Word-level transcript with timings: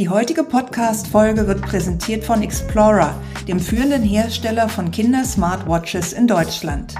Die 0.00 0.08
heutige 0.08 0.42
Podcast-Folge 0.42 1.46
wird 1.46 1.62
präsentiert 1.62 2.24
von 2.24 2.42
Explorer, 2.42 3.14
dem 3.46 3.60
führenden 3.60 4.02
Hersteller 4.02 4.68
von 4.68 4.90
Kinder-Smartwatches 4.90 6.12
in 6.14 6.26
Deutschland. 6.26 6.96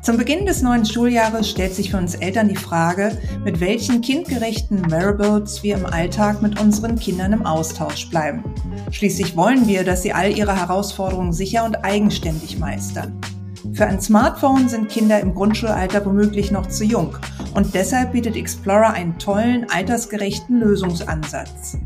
Zum 0.00 0.16
Beginn 0.16 0.46
des 0.46 0.62
neuen 0.62 0.86
Schuljahres 0.86 1.50
stellt 1.50 1.74
sich 1.74 1.90
für 1.90 1.98
uns 1.98 2.14
Eltern 2.14 2.48
die 2.48 2.56
Frage, 2.56 3.12
mit 3.44 3.60
welchen 3.60 4.00
kindgerechten 4.00 4.90
Wearables 4.90 5.62
wir 5.62 5.76
im 5.76 5.84
Alltag 5.84 6.40
mit 6.40 6.58
unseren 6.58 6.98
Kindern 6.98 7.34
im 7.34 7.44
Austausch 7.44 8.08
bleiben. 8.08 8.42
Schließlich 8.92 9.36
wollen 9.36 9.68
wir, 9.68 9.84
dass 9.84 10.02
sie 10.02 10.14
all 10.14 10.34
ihre 10.34 10.56
Herausforderungen 10.56 11.34
sicher 11.34 11.66
und 11.66 11.84
eigenständig 11.84 12.58
meistern. 12.58 13.20
Für 13.74 13.84
ein 13.84 14.00
Smartphone 14.00 14.70
sind 14.70 14.88
Kinder 14.88 15.20
im 15.20 15.34
Grundschulalter 15.34 16.06
womöglich 16.06 16.50
noch 16.50 16.66
zu 16.70 16.84
jung 16.84 17.14
und 17.52 17.74
deshalb 17.74 18.12
bietet 18.12 18.36
Explorer 18.36 18.94
einen 18.94 19.18
tollen, 19.18 19.66
altersgerechten 19.68 20.60
Lösungsansatz. 20.60 21.76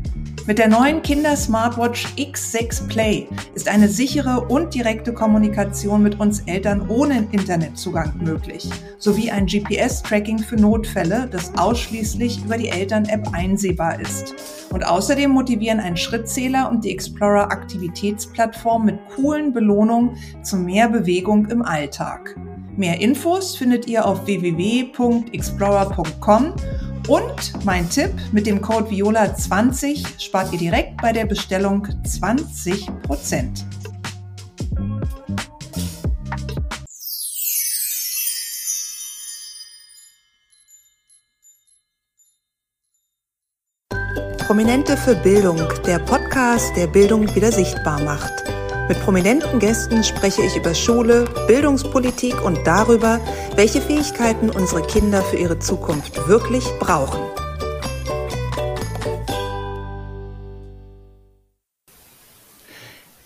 Mit 0.45 0.59
der 0.59 0.67
neuen 0.67 1.01
Kinder-Smartwatch 1.01 2.05
X6 2.17 2.89
Play 2.89 3.29
ist 3.55 3.69
eine 3.69 3.87
sichere 3.87 4.41
und 4.49 4.73
direkte 4.73 5.13
Kommunikation 5.13 6.03
mit 6.03 6.19
uns 6.19 6.41
Eltern 6.41 6.89
ohne 6.89 7.29
Internetzugang 7.31 8.11
möglich, 8.21 8.69
sowie 8.97 9.31
ein 9.31 9.45
GPS-Tracking 9.45 10.39
für 10.39 10.57
Notfälle, 10.57 11.29
das 11.31 11.57
ausschließlich 11.57 12.43
über 12.43 12.57
die 12.57 12.67
Eltern-App 12.67 13.29
einsehbar 13.31 14.01
ist. 14.01 14.35
Und 14.69 14.85
außerdem 14.85 15.31
motivieren 15.31 15.79
ein 15.79 15.95
Schrittzähler 15.95 16.69
und 16.69 16.83
die 16.83 16.91
Explorer 16.91 17.49
Aktivitätsplattform 17.49 18.83
mit 18.83 18.99
coolen 19.15 19.53
Belohnungen 19.53 20.17
zu 20.41 20.57
mehr 20.57 20.89
Bewegung 20.89 21.45
im 21.45 21.61
Alltag. 21.61 22.35
Mehr 22.75 22.99
Infos 22.99 23.55
findet 23.55 23.87
ihr 23.87 24.05
auf 24.05 24.25
www.explorer.com 24.25 26.53
und 27.07 27.65
mein 27.65 27.89
Tipp, 27.89 28.11
mit 28.31 28.45
dem 28.45 28.61
Code 28.61 28.89
Viola20 28.89 30.21
spart 30.21 30.53
ihr 30.53 30.59
direkt 30.59 31.01
bei 31.01 31.11
der 31.11 31.25
Bestellung 31.25 31.87
20%. 32.03 33.63
Prominente 44.45 44.97
für 44.97 45.15
Bildung, 45.15 45.57
der 45.87 45.99
Podcast, 45.99 46.75
der 46.75 46.87
Bildung 46.87 47.33
wieder 47.33 47.51
sichtbar 47.51 47.99
macht. 48.01 48.52
Mit 48.89 48.99
prominenten 49.01 49.59
Gästen 49.59 50.03
spreche 50.03 50.41
ich 50.43 50.57
über 50.57 50.73
Schule, 50.73 51.25
Bildungspolitik 51.47 52.43
und 52.43 52.59
darüber, 52.65 53.21
welche 53.55 53.81
Fähigkeiten 53.81 54.49
unsere 54.49 54.81
Kinder 54.81 55.21
für 55.21 55.37
ihre 55.37 55.57
Zukunft 55.59 56.27
wirklich 56.27 56.65
brauchen. 56.79 57.21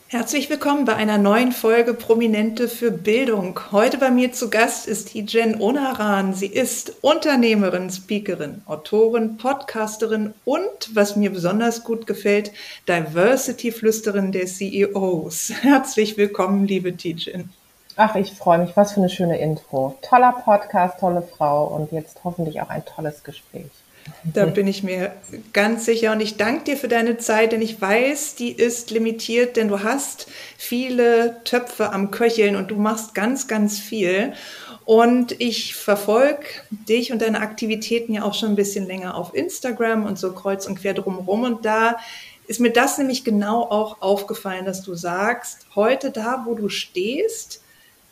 Herzlich 0.09 0.49
willkommen 0.49 0.85
bei 0.85 0.95
einer 0.95 1.17
neuen 1.17 1.51
Folge 1.51 1.93
Prominente 1.93 2.69
für 2.69 2.91
Bildung. 2.91 3.59
Heute 3.73 3.97
bei 3.97 4.09
mir 4.09 4.31
zu 4.31 4.49
Gast 4.49 4.87
ist 4.87 5.09
Hijen 5.09 5.59
Onaran. 5.59 6.33
Sie 6.33 6.47
ist 6.47 6.93
Unternehmerin, 7.01 7.89
Speakerin, 7.89 8.61
Autorin, 8.67 9.35
Podcasterin 9.35 10.33
und, 10.45 10.95
was 10.95 11.17
mir 11.17 11.29
besonders 11.29 11.83
gut 11.83 12.07
gefällt, 12.07 12.53
Diversity-Flüsterin 12.87 14.31
der 14.31 14.45
CEOs. 14.45 15.51
Herzlich 15.61 16.15
willkommen, 16.15 16.65
liebe 16.65 16.95
Tijen. 16.95 17.49
Ach, 17.97 18.15
ich 18.15 18.31
freue 18.31 18.59
mich. 18.59 18.77
Was 18.77 18.93
für 18.93 19.01
eine 19.01 19.09
schöne 19.09 19.37
Intro. 19.39 19.99
Toller 20.03 20.31
Podcast, 20.31 21.01
tolle 21.01 21.21
Frau 21.21 21.65
und 21.67 21.91
jetzt 21.91 22.23
hoffentlich 22.23 22.61
auch 22.61 22.69
ein 22.69 22.85
tolles 22.85 23.25
Gespräch. 23.25 23.71
Da 24.23 24.45
bin 24.45 24.67
ich 24.67 24.83
mir 24.83 25.13
ganz 25.53 25.85
sicher 25.85 26.11
und 26.11 26.19
ich 26.19 26.37
danke 26.37 26.65
dir 26.65 26.77
für 26.77 26.87
deine 26.87 27.17
Zeit, 27.17 27.51
denn 27.51 27.61
ich 27.61 27.81
weiß, 27.81 28.35
die 28.35 28.51
ist 28.51 28.91
limitiert, 28.91 29.55
denn 29.55 29.67
du 29.67 29.83
hast 29.83 30.27
viele 30.57 31.41
Töpfe 31.43 31.93
am 31.93 32.11
Köcheln 32.11 32.55
und 32.55 32.71
du 32.71 32.75
machst 32.75 33.15
ganz, 33.15 33.47
ganz 33.47 33.79
viel. 33.79 34.33
Und 34.85 35.39
ich 35.39 35.75
verfolge 35.75 36.45
dich 36.69 37.11
und 37.11 37.21
deine 37.21 37.41
Aktivitäten 37.41 38.13
ja 38.13 38.23
auch 38.23 38.33
schon 38.33 38.49
ein 38.49 38.55
bisschen 38.55 38.85
länger 38.87 39.15
auf 39.15 39.33
Instagram 39.33 40.05
und 40.05 40.17
so 40.17 40.31
kreuz 40.31 40.65
und 40.65 40.79
quer 40.79 40.93
drumherum. 40.93 41.43
Und 41.43 41.65
da 41.65 41.97
ist 42.47 42.59
mir 42.59 42.71
das 42.71 42.97
nämlich 42.97 43.23
genau 43.23 43.63
auch 43.63 44.01
aufgefallen, 44.01 44.65
dass 44.65 44.81
du 44.81 44.95
sagst, 44.95 45.67
heute 45.75 46.11
da, 46.11 46.43
wo 46.45 46.55
du 46.55 46.69
stehst, 46.69 47.61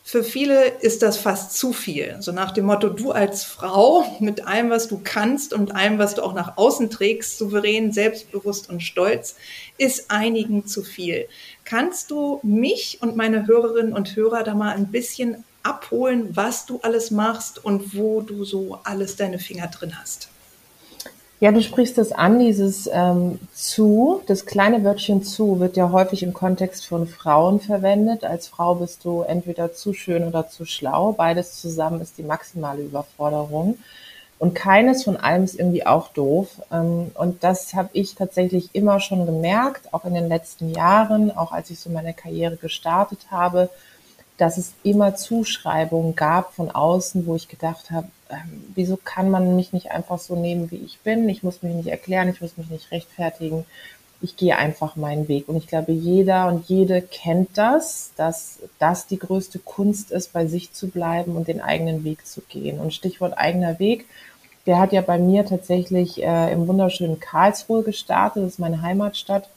für 0.07 0.23
viele 0.23 0.67
ist 0.67 1.01
das 1.01 1.17
fast 1.17 1.57
zu 1.57 1.73
viel. 1.73 2.17
So 2.19 2.31
nach 2.31 2.51
dem 2.51 2.65
Motto, 2.65 2.89
du 2.89 3.09
als 3.09 3.43
Frau 3.43 4.05
mit 4.19 4.45
allem, 4.45 4.69
was 4.69 4.87
du 4.87 5.01
kannst 5.03 5.51
und 5.51 5.75
allem, 5.75 5.97
was 5.97 6.13
du 6.13 6.21
auch 6.21 6.35
nach 6.35 6.57
außen 6.57 6.91
trägst, 6.91 7.39
souverän, 7.39 7.91
selbstbewusst 7.91 8.69
und 8.69 8.83
stolz, 8.83 9.35
ist 9.79 10.11
einigen 10.11 10.67
zu 10.67 10.83
viel. 10.83 11.27
Kannst 11.63 12.11
du 12.11 12.39
mich 12.43 12.99
und 13.01 13.15
meine 13.15 13.47
Hörerinnen 13.47 13.93
und 13.93 14.15
Hörer 14.15 14.43
da 14.43 14.53
mal 14.53 14.75
ein 14.75 14.91
bisschen 14.91 15.43
abholen, 15.63 16.35
was 16.35 16.67
du 16.67 16.79
alles 16.83 17.09
machst 17.09 17.65
und 17.65 17.97
wo 17.97 18.21
du 18.21 18.45
so 18.45 18.77
alles 18.83 19.15
deine 19.15 19.39
Finger 19.39 19.67
drin 19.69 19.99
hast? 19.99 20.29
Ja, 21.41 21.51
du 21.51 21.61
sprichst 21.61 21.97
es 21.97 22.13
an, 22.13 22.39
dieses 22.39 22.89
ähm, 22.91 23.39
zu, 23.53 24.21
das 24.25 24.45
kleine 24.45 24.85
Wörtchen 24.85 25.21
zu 25.21 25.59
wird 25.59 25.75
ja 25.75 25.91
häufig 25.91 26.23
im 26.23 26.33
Kontext 26.33 26.85
von 26.85 27.07
Frauen 27.07 27.59
verwendet. 27.59 28.23
Als 28.23 28.47
Frau 28.47 28.75
bist 28.75 29.03
du 29.03 29.21
entweder 29.21 29.73
zu 29.73 29.93
schön 29.93 30.23
oder 30.23 30.47
zu 30.47 30.63
schlau. 30.63 31.11
Beides 31.11 31.59
zusammen 31.59 31.99
ist 31.99 32.17
die 32.17 32.23
maximale 32.23 32.83
Überforderung. 32.83 33.77
Und 34.39 34.53
keines 34.53 35.03
von 35.03 35.17
allem 35.17 35.43
ist 35.43 35.59
irgendwie 35.59 35.85
auch 35.85 36.07
doof. 36.09 36.61
Ähm, 36.71 37.11
und 37.15 37.43
das 37.43 37.73
habe 37.73 37.89
ich 37.91 38.15
tatsächlich 38.15 38.69
immer 38.71 39.01
schon 39.01 39.25
gemerkt, 39.25 39.93
auch 39.93 40.05
in 40.05 40.13
den 40.13 40.29
letzten 40.29 40.73
Jahren, 40.73 41.35
auch 41.35 41.51
als 41.51 41.69
ich 41.69 41.79
so 41.79 41.89
meine 41.89 42.13
Karriere 42.13 42.55
gestartet 42.55 43.27
habe, 43.29 43.69
dass 44.37 44.57
es 44.57 44.73
immer 44.83 45.15
Zuschreibungen 45.15 46.15
gab 46.15 46.53
von 46.53 46.69
außen, 46.71 47.25
wo 47.25 47.35
ich 47.35 47.47
gedacht 47.47 47.91
habe, 47.91 48.07
ähm, 48.29 48.65
wieso 48.73 48.97
kann 48.97 49.29
man 49.29 49.55
mich 49.55 49.71
nicht 49.71 49.91
einfach 49.91 50.19
so 50.19 50.35
nehmen, 50.35 50.71
wie 50.71 50.77
ich 50.77 50.99
bin? 50.99 51.29
Ich 51.29 51.43
muss 51.43 51.63
mich 51.63 51.73
nicht 51.73 51.87
erklären, 51.87 52.29
ich 52.29 52.41
muss 52.41 52.57
mich 52.57 52.69
nicht 52.69 52.91
rechtfertigen. 52.91 53.65
Ich 54.21 54.35
gehe 54.37 54.57
einfach 54.57 54.95
meinen 54.95 55.27
Weg. 55.27 55.47
Und 55.47 55.57
ich 55.57 55.67
glaube, 55.67 55.91
jeder 55.91 56.47
und 56.47 56.67
jede 56.67 57.01
kennt 57.01 57.57
das, 57.57 58.11
dass 58.15 58.59
das 58.79 59.07
die 59.07 59.19
größte 59.19 59.59
Kunst 59.59 60.11
ist, 60.11 60.33
bei 60.33 60.47
sich 60.47 60.73
zu 60.73 60.89
bleiben 60.89 61.35
und 61.35 61.47
den 61.47 61.61
eigenen 61.61 62.03
Weg 62.03 62.25
zu 62.25 62.41
gehen. 62.41 62.79
Und 62.79 62.93
Stichwort 62.93 63.37
eigener 63.37 63.77
Weg, 63.79 64.05
der 64.65 64.79
hat 64.79 64.93
ja 64.93 65.01
bei 65.01 65.19
mir 65.19 65.45
tatsächlich 65.45 66.23
äh, 66.23 66.51
im 66.51 66.67
wunderschönen 66.67 67.19
Karlsruhe 67.19 67.83
gestartet. 67.83 68.43
Das 68.43 68.53
ist 68.53 68.59
meine 68.59 68.81
Heimatstadt. 68.81 69.49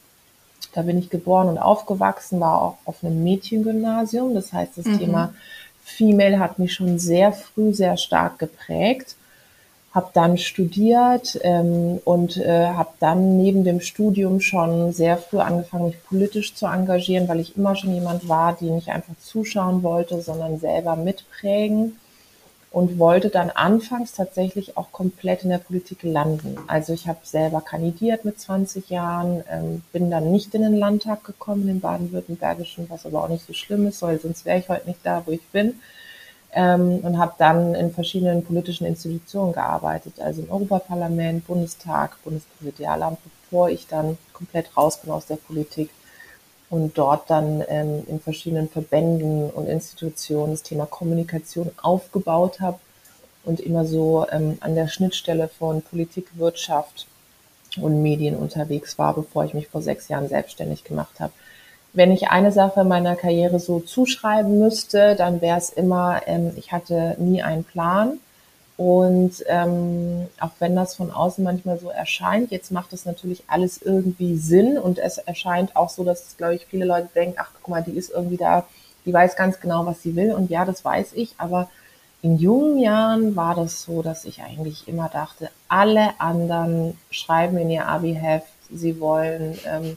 Da 0.72 0.82
bin 0.82 0.98
ich 0.98 1.10
geboren 1.10 1.48
und 1.48 1.58
aufgewachsen, 1.58 2.40
war 2.40 2.62
auch 2.62 2.76
auf 2.84 3.02
einem 3.02 3.22
Mädchengymnasium. 3.22 4.34
Das 4.34 4.52
heißt, 4.52 4.78
das 4.78 4.86
mhm. 4.86 4.98
Thema 4.98 5.34
Female 5.82 6.38
hat 6.38 6.58
mich 6.58 6.74
schon 6.74 6.98
sehr 6.98 7.32
früh 7.32 7.72
sehr 7.72 7.96
stark 7.96 8.38
geprägt. 8.38 9.16
Habe 9.94 10.10
dann 10.12 10.36
studiert 10.36 11.38
ähm, 11.42 11.98
und 12.04 12.36
äh, 12.36 12.66
habe 12.66 12.90
dann 13.00 13.38
neben 13.38 13.64
dem 13.64 13.80
Studium 13.80 14.40
schon 14.40 14.92
sehr 14.92 15.16
früh 15.16 15.38
angefangen, 15.38 15.86
mich 15.86 16.04
politisch 16.04 16.54
zu 16.54 16.66
engagieren, 16.66 17.26
weil 17.26 17.40
ich 17.40 17.56
immer 17.56 17.74
schon 17.74 17.94
jemand 17.94 18.28
war, 18.28 18.54
die 18.54 18.70
nicht 18.70 18.88
einfach 18.88 19.14
zuschauen 19.20 19.82
wollte, 19.82 20.20
sondern 20.20 20.60
selber 20.60 20.94
mitprägen 20.94 21.96
und 22.70 22.98
wollte 22.98 23.30
dann 23.30 23.50
anfangs 23.50 24.12
tatsächlich 24.12 24.76
auch 24.76 24.92
komplett 24.92 25.42
in 25.42 25.50
der 25.50 25.58
Politik 25.58 26.02
landen. 26.02 26.58
Also 26.66 26.92
ich 26.92 27.08
habe 27.08 27.20
selber 27.22 27.62
kandidiert 27.62 28.24
mit 28.24 28.38
20 28.38 28.90
Jahren, 28.90 29.42
ähm, 29.50 29.82
bin 29.92 30.10
dann 30.10 30.30
nicht 30.30 30.54
in 30.54 30.62
den 30.62 30.76
Landtag 30.76 31.24
gekommen, 31.24 31.62
in 31.62 31.68
den 31.68 31.80
baden-württembergischen, 31.80 32.90
was 32.90 33.06
aber 33.06 33.24
auch 33.24 33.28
nicht 33.28 33.46
so 33.46 33.54
schlimm 33.54 33.86
ist, 33.86 34.02
weil 34.02 34.20
sonst 34.20 34.44
wäre 34.44 34.58
ich 34.58 34.68
heute 34.68 34.86
nicht 34.86 35.00
da, 35.02 35.22
wo 35.24 35.32
ich 35.32 35.46
bin. 35.48 35.80
Ähm, 36.52 37.00
und 37.02 37.18
habe 37.18 37.34
dann 37.38 37.74
in 37.74 37.92
verschiedenen 37.92 38.42
politischen 38.42 38.86
Institutionen 38.86 39.52
gearbeitet, 39.52 40.20
also 40.20 40.42
im 40.42 40.50
Europaparlament, 40.50 41.46
Bundestag, 41.46 42.22
Bundespräsidialamt, 42.24 43.18
bevor 43.22 43.68
ich 43.70 43.86
dann 43.86 44.16
komplett 44.32 44.74
raus 44.76 45.00
bin 45.00 45.10
aus 45.10 45.26
der 45.26 45.36
Politik 45.36 45.90
und 46.70 46.98
dort 46.98 47.30
dann 47.30 47.64
ähm, 47.68 48.04
in 48.06 48.20
verschiedenen 48.20 48.68
Verbänden 48.68 49.50
und 49.50 49.66
Institutionen 49.66 50.52
das 50.52 50.62
Thema 50.62 50.86
Kommunikation 50.86 51.70
aufgebaut 51.80 52.60
habe 52.60 52.78
und 53.44 53.60
immer 53.60 53.84
so 53.86 54.26
ähm, 54.30 54.58
an 54.60 54.74
der 54.74 54.88
Schnittstelle 54.88 55.48
von 55.48 55.82
Politik, 55.82 56.28
Wirtschaft 56.34 57.06
und 57.80 58.02
Medien 58.02 58.36
unterwegs 58.36 58.98
war, 58.98 59.14
bevor 59.14 59.44
ich 59.44 59.54
mich 59.54 59.68
vor 59.68 59.80
sechs 59.80 60.08
Jahren 60.08 60.28
selbstständig 60.28 60.84
gemacht 60.84 61.20
habe. 61.20 61.32
Wenn 61.94 62.12
ich 62.12 62.28
eine 62.28 62.52
Sache 62.52 62.84
meiner 62.84 63.16
Karriere 63.16 63.60
so 63.60 63.80
zuschreiben 63.80 64.58
müsste, 64.58 65.16
dann 65.16 65.40
wäre 65.40 65.58
es 65.58 65.70
immer, 65.70 66.20
ähm, 66.26 66.52
ich 66.56 66.72
hatte 66.72 67.16
nie 67.18 67.42
einen 67.42 67.64
Plan 67.64 68.18
und 68.78 69.44
ähm, 69.48 70.28
auch 70.38 70.52
wenn 70.60 70.76
das 70.76 70.94
von 70.94 71.10
außen 71.10 71.42
manchmal 71.42 71.80
so 71.80 71.90
erscheint, 71.90 72.52
jetzt 72.52 72.70
macht 72.70 72.92
es 72.92 73.06
natürlich 73.06 73.42
alles 73.48 73.82
irgendwie 73.82 74.36
Sinn 74.36 74.78
und 74.78 75.00
es 75.00 75.18
erscheint 75.18 75.74
auch 75.74 75.88
so, 75.88 76.04
dass, 76.04 76.36
glaube 76.36 76.54
ich, 76.54 76.66
viele 76.66 76.84
Leute 76.84 77.08
denken, 77.12 77.38
ach 77.38 77.50
guck 77.54 77.68
mal, 77.70 77.82
die 77.82 77.96
ist 77.96 78.10
irgendwie 78.10 78.36
da, 78.36 78.66
die 79.04 79.12
weiß 79.12 79.34
ganz 79.34 79.58
genau, 79.58 79.84
was 79.84 80.02
sie 80.02 80.14
will. 80.14 80.32
Und 80.32 80.48
ja, 80.48 80.64
das 80.64 80.84
weiß 80.84 81.14
ich, 81.14 81.34
aber 81.38 81.68
in 82.22 82.38
jungen 82.38 82.78
Jahren 82.78 83.34
war 83.34 83.56
das 83.56 83.82
so, 83.82 84.00
dass 84.00 84.24
ich 84.24 84.42
eigentlich 84.42 84.86
immer 84.86 85.08
dachte, 85.08 85.50
alle 85.68 86.20
anderen 86.20 86.96
schreiben 87.10 87.58
in 87.58 87.70
ihr 87.70 87.88
Abi-Heft, 87.88 88.46
sie 88.72 89.00
wollen 89.00 89.58
ähm, 89.66 89.96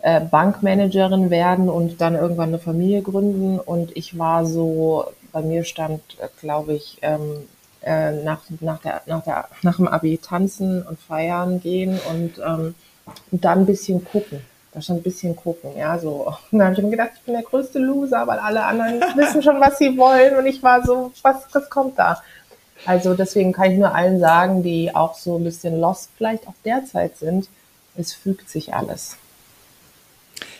äh, 0.00 0.20
Bankmanagerin 0.20 1.30
werden 1.30 1.70
und 1.70 2.02
dann 2.02 2.14
irgendwann 2.14 2.48
eine 2.48 2.58
Familie 2.58 3.00
gründen. 3.00 3.58
Und 3.58 3.96
ich 3.96 4.18
war 4.18 4.44
so, 4.44 5.06
bei 5.32 5.40
mir 5.40 5.64
stand, 5.64 6.02
äh, 6.20 6.28
glaube 6.42 6.74
ich, 6.74 6.98
ähm, 7.00 7.46
äh, 7.86 8.12
nach, 8.24 8.40
nach, 8.60 8.80
der, 8.80 9.02
nach, 9.06 9.22
der, 9.22 9.48
nach 9.62 9.76
dem 9.76 9.86
Abi 9.86 10.18
tanzen 10.18 10.82
und 10.82 10.98
feiern 10.98 11.60
gehen 11.60 11.98
und, 12.10 12.38
ähm, 12.44 12.74
und 13.30 13.44
dann 13.44 13.60
ein 13.60 13.66
bisschen 13.66 14.04
gucken. 14.04 14.40
Da 14.72 14.82
stand 14.82 15.00
ein 15.00 15.02
bisschen 15.04 15.36
gucken, 15.36 15.70
ja, 15.74 15.98
so. 15.98 16.34
Und 16.50 16.58
dann 16.58 16.68
habe 16.68 16.74
ich 16.76 16.82
mir 16.82 16.90
gedacht, 16.90 17.12
ich 17.14 17.22
bin 17.22 17.32
der 17.32 17.44
größte 17.44 17.78
Loser, 17.78 18.26
weil 18.26 18.38
alle 18.38 18.62
anderen 18.62 19.00
wissen 19.16 19.42
schon, 19.42 19.58
was 19.58 19.78
sie 19.78 19.96
wollen. 19.96 20.36
Und 20.36 20.44
ich 20.44 20.62
war 20.62 20.84
so, 20.84 21.12
was, 21.22 21.46
was 21.52 21.70
kommt 21.70 21.98
da? 21.98 22.20
Also 22.84 23.14
deswegen 23.14 23.54
kann 23.54 23.70
ich 23.70 23.78
nur 23.78 23.94
allen 23.94 24.20
sagen, 24.20 24.62
die 24.62 24.94
auch 24.94 25.14
so 25.14 25.38
ein 25.38 25.44
bisschen 25.44 25.80
lost 25.80 26.10
vielleicht 26.18 26.46
auch 26.46 26.54
derzeit 26.62 27.16
sind, 27.16 27.48
es 27.96 28.12
fügt 28.12 28.50
sich 28.50 28.74
alles. 28.74 29.16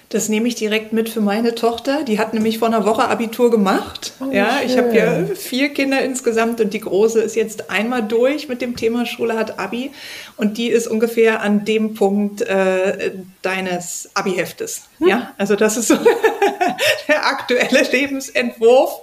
Das 0.09 0.29
nehme 0.29 0.47
ich 0.47 0.55
direkt 0.55 0.93
mit 0.93 1.09
für 1.09 1.21
meine 1.21 1.55
Tochter. 1.57 2.05
Die 2.05 2.19
hat 2.21 2.33
nämlich 2.33 2.59
vor 2.59 2.69
einer 2.69 2.87
Woche 2.87 3.09
Abitur 3.09 3.51
gemacht. 3.51 4.13
Oh, 4.21 4.31
ja, 4.31 4.59
schön. 4.59 4.69
ich 4.69 4.79
habe 4.79 4.97
ja 4.97 5.25
vier 5.35 5.71
Kinder 5.71 6.01
insgesamt 6.01 6.61
und 6.61 6.73
die 6.73 6.81
große 6.81 7.21
ist 7.21 7.35
jetzt 7.35 7.71
einmal 7.71 8.05
durch 8.05 8.49
mit 8.49 8.63
dem 8.63 8.77
Thema 8.77 9.05
Schule 9.05 9.37
hat 9.37 9.59
Abi 9.59 9.91
und 10.37 10.59
die 10.59 10.69
ist 10.69 10.87
ungefähr 10.87 11.43
an 11.43 11.65
dem 11.65 11.95
Punkt 11.95 12.43
äh, 12.43 13.13
deines 13.43 14.11
Abi-Heftes. 14.15 14.83
Hm. 14.99 15.09
Ja, 15.09 15.35
also 15.39 15.57
das 15.57 15.77
ist 15.77 15.89
so 15.89 15.97
der 17.09 17.27
aktuelle 17.27 17.83
Lebensentwurf. 17.83 19.01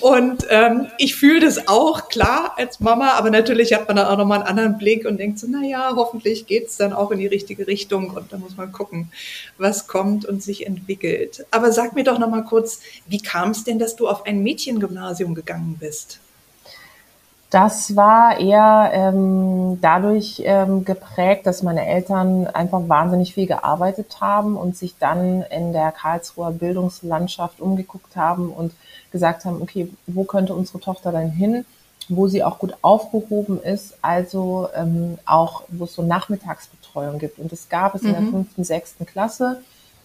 Und 0.00 0.46
ähm, 0.50 0.88
ich 0.98 1.16
fühle 1.16 1.40
das 1.40 1.68
auch, 1.68 2.08
klar, 2.08 2.54
als 2.56 2.80
Mama, 2.80 3.12
aber 3.12 3.30
natürlich 3.30 3.72
hat 3.72 3.88
man 3.88 3.96
dann 3.96 4.06
auch 4.06 4.16
nochmal 4.16 4.38
einen 4.38 4.48
anderen 4.48 4.78
Blick 4.78 5.06
und 5.06 5.18
denkt 5.18 5.38
so, 5.38 5.46
na 5.48 5.64
ja, 5.64 5.92
hoffentlich 5.94 6.46
geht's 6.46 6.76
dann 6.76 6.92
auch 6.92 7.10
in 7.10 7.18
die 7.18 7.26
richtige 7.26 7.66
Richtung 7.66 8.10
und 8.10 8.32
da 8.32 8.38
muss 8.38 8.56
man 8.56 8.72
gucken, 8.72 9.12
was 9.58 9.86
kommt 9.86 10.24
und 10.24 10.42
sich 10.42 10.66
entwickelt. 10.66 11.46
Aber 11.50 11.72
sag 11.72 11.94
mir 11.94 12.04
doch 12.04 12.18
nochmal 12.18 12.44
kurz, 12.44 12.80
wie 13.06 13.20
kam 13.20 13.50
es 13.50 13.64
denn, 13.64 13.78
dass 13.78 13.96
du 13.96 14.08
auf 14.08 14.26
ein 14.26 14.42
Mädchengymnasium 14.42 15.34
gegangen 15.34 15.76
bist? 15.78 16.20
Das 17.50 17.96
war 17.96 18.38
eher 18.38 18.90
ähm, 18.92 19.80
dadurch 19.80 20.40
ähm, 20.44 20.84
geprägt, 20.84 21.46
dass 21.46 21.64
meine 21.64 21.84
Eltern 21.84 22.46
einfach 22.46 22.88
wahnsinnig 22.88 23.34
viel 23.34 23.48
gearbeitet 23.48 24.20
haben 24.20 24.56
und 24.56 24.76
sich 24.76 24.94
dann 25.00 25.42
in 25.42 25.72
der 25.72 25.90
Karlsruher 25.90 26.52
Bildungslandschaft 26.52 27.60
umgeguckt 27.60 28.14
haben 28.14 28.50
und 28.50 28.72
gesagt 29.10 29.44
haben, 29.44 29.60
okay, 29.60 29.90
wo 30.06 30.22
könnte 30.22 30.54
unsere 30.54 30.78
Tochter 30.78 31.10
denn 31.10 31.30
hin, 31.32 31.64
wo 32.08 32.28
sie 32.28 32.44
auch 32.44 32.60
gut 32.60 32.74
aufgehoben 32.82 33.60
ist, 33.60 33.94
also 34.00 34.68
ähm, 34.76 35.18
auch, 35.26 35.64
wo 35.70 35.84
es 35.84 35.94
so 35.94 36.02
Nachmittagsbetreuung 36.02 37.18
gibt. 37.18 37.40
Und 37.40 37.50
das 37.50 37.68
gab 37.68 37.96
es 37.96 38.02
mhm. 38.02 38.08
in 38.08 38.14
der 38.14 38.22
mhm. 38.22 38.30
fünften, 38.30 38.62
sechsten 38.62 39.06
Klasse. 39.06 39.60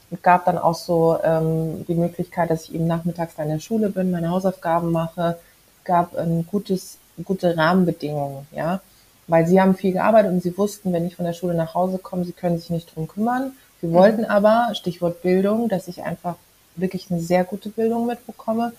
Es 0.10 0.22
gab 0.24 0.46
dann 0.46 0.58
auch 0.58 0.76
so 0.76 1.20
ähm, 1.24 1.86
die 1.88 1.96
Möglichkeit, 1.96 2.50
dass 2.50 2.64
ich 2.64 2.74
eben 2.74 2.88
nachmittags 2.88 3.36
in 3.38 3.50
der 3.50 3.60
Schule 3.60 3.90
bin, 3.90 4.10
meine 4.10 4.32
Hausaufgaben 4.32 4.92
mache. 4.92 5.38
Es 5.78 5.84
gab 5.84 6.16
ein 6.16 6.48
gutes 6.48 6.98
gute 7.24 7.56
Rahmenbedingungen, 7.58 8.48
ja. 8.52 8.82
Weil 9.28 9.48
sie 9.48 9.60
haben 9.60 9.76
viel 9.76 9.94
gearbeitet 9.94 10.32
und 10.32 10.44
sie 10.44 10.56
wussten, 10.58 10.94
wenn 10.94 11.08
ich 11.08 11.16
von 11.16 11.26
der 11.26 11.34
Schule 11.34 11.56
nach 11.56 11.74
Hause 11.74 11.98
komme, 11.98 12.26
sie 12.26 12.32
können 12.32 12.60
sich 12.60 12.70
nicht 12.70 12.96
drum 12.96 13.08
kümmern. 13.08 13.54
Sie 13.82 13.92
wollten 13.92 14.22
mhm. 14.22 14.30
aber, 14.30 14.70
Stichwort 14.74 15.22
Bildung, 15.22 15.68
dass 15.68 15.88
ich 15.88 16.04
einfach 16.04 16.36
wirklich 16.76 17.10
eine 17.10 17.20
sehr 17.20 17.44
gute 17.44 17.70
Bildung 17.70 18.06
mitbekomme. 18.06 18.74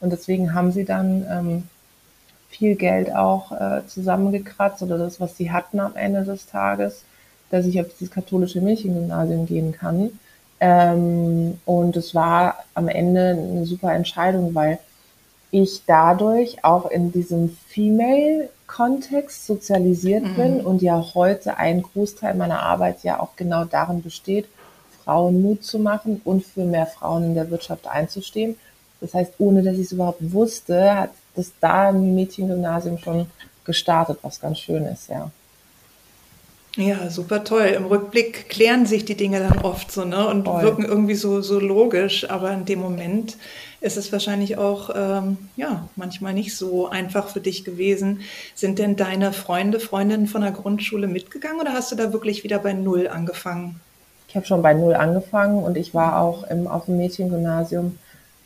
Und 0.00 0.12
deswegen 0.12 0.54
haben 0.54 0.72
sie 0.72 0.84
dann 0.84 1.26
ähm, 1.30 1.62
viel 2.48 2.74
Geld 2.74 3.14
auch 3.14 3.52
äh, 3.52 3.86
zusammengekratzt 3.86 4.82
oder 4.82 4.98
das, 4.98 5.20
was 5.20 5.36
sie 5.36 5.52
hatten 5.52 5.80
am 5.80 5.96
Ende 5.96 6.24
des 6.24 6.46
Tages, 6.46 7.04
dass 7.50 7.66
ich 7.66 7.80
auf 7.80 7.86
dieses 7.88 8.12
katholische 8.12 8.60
Mädchengymnasium 8.60 9.46
gehen 9.46 9.72
kann. 9.72 10.10
Ähm, 10.60 11.58
und 11.64 11.96
es 11.96 12.14
war 12.14 12.56
am 12.74 12.88
Ende 12.88 13.30
eine 13.30 13.66
super 13.66 13.92
Entscheidung, 13.92 14.54
weil 14.54 14.78
ich 15.52 15.82
dadurch 15.86 16.64
auch 16.64 16.90
in 16.90 17.12
diesem 17.12 17.56
Female-Kontext 17.68 19.46
sozialisiert 19.46 20.24
mhm. 20.24 20.34
bin 20.34 20.60
und 20.62 20.82
ja 20.82 21.14
heute 21.14 21.58
ein 21.58 21.82
Großteil 21.82 22.34
meiner 22.34 22.60
Arbeit 22.60 23.04
ja 23.04 23.20
auch 23.20 23.36
genau 23.36 23.64
darin 23.64 24.02
besteht, 24.02 24.48
Frauen 25.04 25.42
Mut 25.42 25.62
zu 25.62 25.78
machen 25.78 26.20
und 26.24 26.44
für 26.44 26.64
mehr 26.64 26.86
Frauen 26.86 27.24
in 27.24 27.34
der 27.34 27.50
Wirtschaft 27.50 27.86
einzustehen. 27.86 28.56
Das 29.00 29.14
heißt, 29.14 29.34
ohne 29.38 29.62
dass 29.62 29.74
ich 29.74 29.86
es 29.86 29.92
überhaupt 29.92 30.32
wusste, 30.32 30.94
hat 30.94 31.10
das 31.34 31.52
da 31.60 31.90
im 31.90 32.14
Mädchengymnasium 32.14 32.98
schon 32.98 33.26
gestartet, 33.64 34.18
was 34.22 34.40
ganz 34.40 34.58
schön 34.58 34.84
ist, 34.86 35.08
ja. 35.08 35.30
Ja, 36.76 37.10
super 37.10 37.44
toll. 37.44 37.66
Im 37.76 37.84
Rückblick 37.84 38.48
klären 38.48 38.86
sich 38.86 39.04
die 39.04 39.16
Dinge 39.16 39.40
dann 39.40 39.58
oft 39.58 39.92
so, 39.92 40.06
ne? 40.06 40.26
Und 40.26 40.46
Voll. 40.46 40.62
wirken 40.62 40.84
irgendwie 40.84 41.14
so, 41.14 41.42
so 41.42 41.60
logisch, 41.60 42.30
aber 42.30 42.50
in 42.52 42.64
dem 42.64 42.80
Moment 42.80 43.36
ist 43.82 43.96
es 43.96 44.12
wahrscheinlich 44.12 44.56
auch, 44.56 44.90
ähm, 44.94 45.36
ja, 45.56 45.88
manchmal 45.96 46.32
nicht 46.32 46.56
so 46.56 46.88
einfach 46.88 47.28
für 47.28 47.40
dich 47.40 47.64
gewesen. 47.64 48.20
Sind 48.54 48.78
denn 48.78 48.96
deine 48.96 49.32
Freunde, 49.32 49.80
Freundinnen 49.80 50.28
von 50.28 50.42
der 50.42 50.52
Grundschule 50.52 51.08
mitgegangen 51.08 51.60
oder 51.60 51.72
hast 51.72 51.90
du 51.90 51.96
da 51.96 52.12
wirklich 52.12 52.44
wieder 52.44 52.60
bei 52.60 52.72
Null 52.72 53.08
angefangen? 53.08 53.80
Ich 54.28 54.36
habe 54.36 54.46
schon 54.46 54.62
bei 54.62 54.72
Null 54.72 54.94
angefangen 54.94 55.62
und 55.62 55.76
ich 55.76 55.92
war 55.94 56.20
auch 56.20 56.44
im, 56.44 56.68
auf 56.68 56.86
dem 56.86 56.96
Mädchengymnasium. 56.96 57.98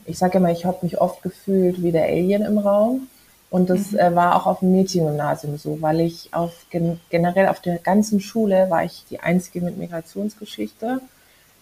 Ich 0.06 0.18
sage 0.18 0.38
immer, 0.38 0.50
ich 0.50 0.64
habe 0.64 0.78
mich 0.82 1.00
oft 1.00 1.22
gefühlt 1.22 1.82
wie 1.82 1.92
der 1.92 2.06
Alien 2.06 2.42
im 2.42 2.58
Raum. 2.58 3.08
Und 3.50 3.70
das 3.70 3.92
mhm. 3.92 3.98
äh, 3.98 4.14
war 4.14 4.36
auch 4.36 4.46
auf 4.46 4.60
dem 4.60 4.72
Mädchengymnasium 4.72 5.58
so, 5.58 5.80
weil 5.80 6.00
ich 6.00 6.30
auf 6.32 6.52
gen 6.70 6.98
generell 7.10 7.48
auf 7.48 7.60
der 7.60 7.78
ganzen 7.78 8.20
Schule 8.20 8.68
war 8.70 8.84
ich 8.84 9.04
die 9.10 9.20
einzige 9.20 9.60
mit 9.60 9.76
Migrationsgeschichte. 9.76 11.00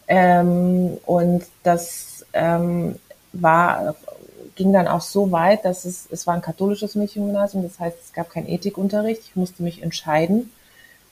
Ähm, 0.07 0.99
und 1.07 1.45
das 1.63 2.25
ähm, 2.33 2.97
war, 3.35 3.95
ging 4.57 4.73
dann 4.73 4.89
auch 4.89 5.01
so 5.01 5.33
weit, 5.33 5.65
dass 5.65 5.85
es, 5.85 6.07
es 6.11 6.27
war 6.27 6.35
ein 6.35 6.43
katholisches 6.43 6.95
Mädchengymnasium, 6.95 7.63
das 7.63 7.79
heißt, 7.79 7.97
es 8.05 8.13
gab 8.13 8.31
keinen 8.31 8.49
Ethikunterricht. 8.49 9.23
Ich 9.25 9.37
musste 9.37 9.63
mich 9.63 9.83
entscheiden 9.83 10.51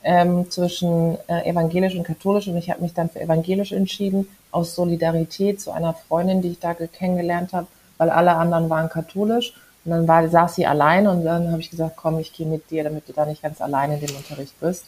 ähm, 0.03 0.49
zwischen 0.49 1.17
äh, 1.27 1.49
evangelisch 1.49 1.95
und 1.95 2.03
katholisch 2.03 2.47
und 2.47 2.57
ich 2.57 2.69
habe 2.69 2.81
mich 2.81 2.93
dann 2.93 3.09
für 3.09 3.21
evangelisch 3.21 3.71
entschieden, 3.71 4.27
aus 4.51 4.75
Solidarität 4.75 5.61
zu 5.61 5.71
einer 5.71 5.93
Freundin, 5.93 6.41
die 6.41 6.49
ich 6.49 6.59
da 6.59 6.73
kennengelernt 6.73 7.53
habe, 7.53 7.67
weil 7.97 8.09
alle 8.09 8.35
anderen 8.35 8.69
waren 8.69 8.89
katholisch. 8.89 9.53
Und 9.85 9.91
dann 9.91 10.07
war, 10.07 10.27
saß 10.27 10.55
sie 10.55 10.65
allein 10.65 11.07
und 11.07 11.25
dann 11.25 11.51
habe 11.51 11.59
ich 11.59 11.69
gesagt, 11.69 11.97
komm, 11.97 12.19
ich 12.19 12.31
gehe 12.31 12.47
mit 12.47 12.71
dir, 12.71 12.85
damit 12.85 13.09
du 13.09 13.13
da 13.13 13.25
nicht 13.25 13.41
ganz 13.41 13.59
allein 13.59 13.91
in 13.91 13.99
dem 13.99 14.15
Unterricht 14.15 14.57
bist. 14.61 14.85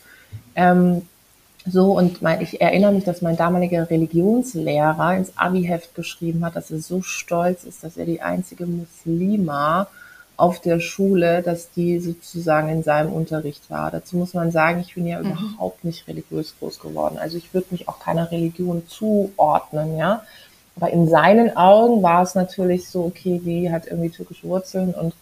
Ähm, 0.56 1.08
so, 1.68 1.98
und 1.98 2.22
mein, 2.22 2.42
ich 2.42 2.62
erinnere 2.62 2.92
mich, 2.92 3.06
dass 3.06 3.22
mein 3.22 3.38
damaliger 3.38 3.90
Religionslehrer 3.90 5.18
ins 5.18 5.36
Abi-Heft 5.36 5.96
geschrieben 5.96 6.46
hat, 6.46 6.56
dass 6.56 6.70
er 6.70 6.80
so 6.80 7.02
stolz 7.02 7.64
ist, 7.64 7.84
dass 7.84 7.98
er 7.98 8.06
die 8.06 8.22
einzige 8.22 8.68
Muslima 8.68 9.88
auf 10.38 10.60
der 10.60 10.80
Schule, 10.80 11.42
dass 11.42 11.72
die 11.72 12.00
sozusagen 12.00 12.70
in 12.70 12.84
seinem 12.84 13.14
Unterricht 13.14 13.70
war. 13.70 13.90
Dazu 13.90 14.18
muss 14.18 14.34
man 14.34 14.52
sagen, 14.52 14.82
ich 14.82 14.94
bin 14.94 15.08
ja 15.08 15.20
mhm. 15.20 15.32
überhaupt 15.32 15.84
nicht 15.84 16.08
religiös 16.08 16.54
groß 16.60 16.80
geworden. 16.80 17.18
Also 17.18 17.38
ich 17.38 17.54
würde 17.54 17.68
mich 17.72 17.88
auch 17.88 18.00
keiner 18.00 18.32
Religion 18.32 18.84
zuordnen, 18.88 19.98
ja. 19.98 20.24
Aber 20.76 20.90
in 20.92 21.08
seinen 21.08 21.56
Augen 21.56 22.04
war 22.04 22.22
es 22.22 22.36
natürlich 22.36 22.90
so, 22.90 23.06
okay, 23.06 23.42
die 23.44 23.72
hat 23.72 23.88
irgendwie 23.88 24.10
türkische 24.10 24.48
Wurzeln 24.48 24.94
und 24.94 25.14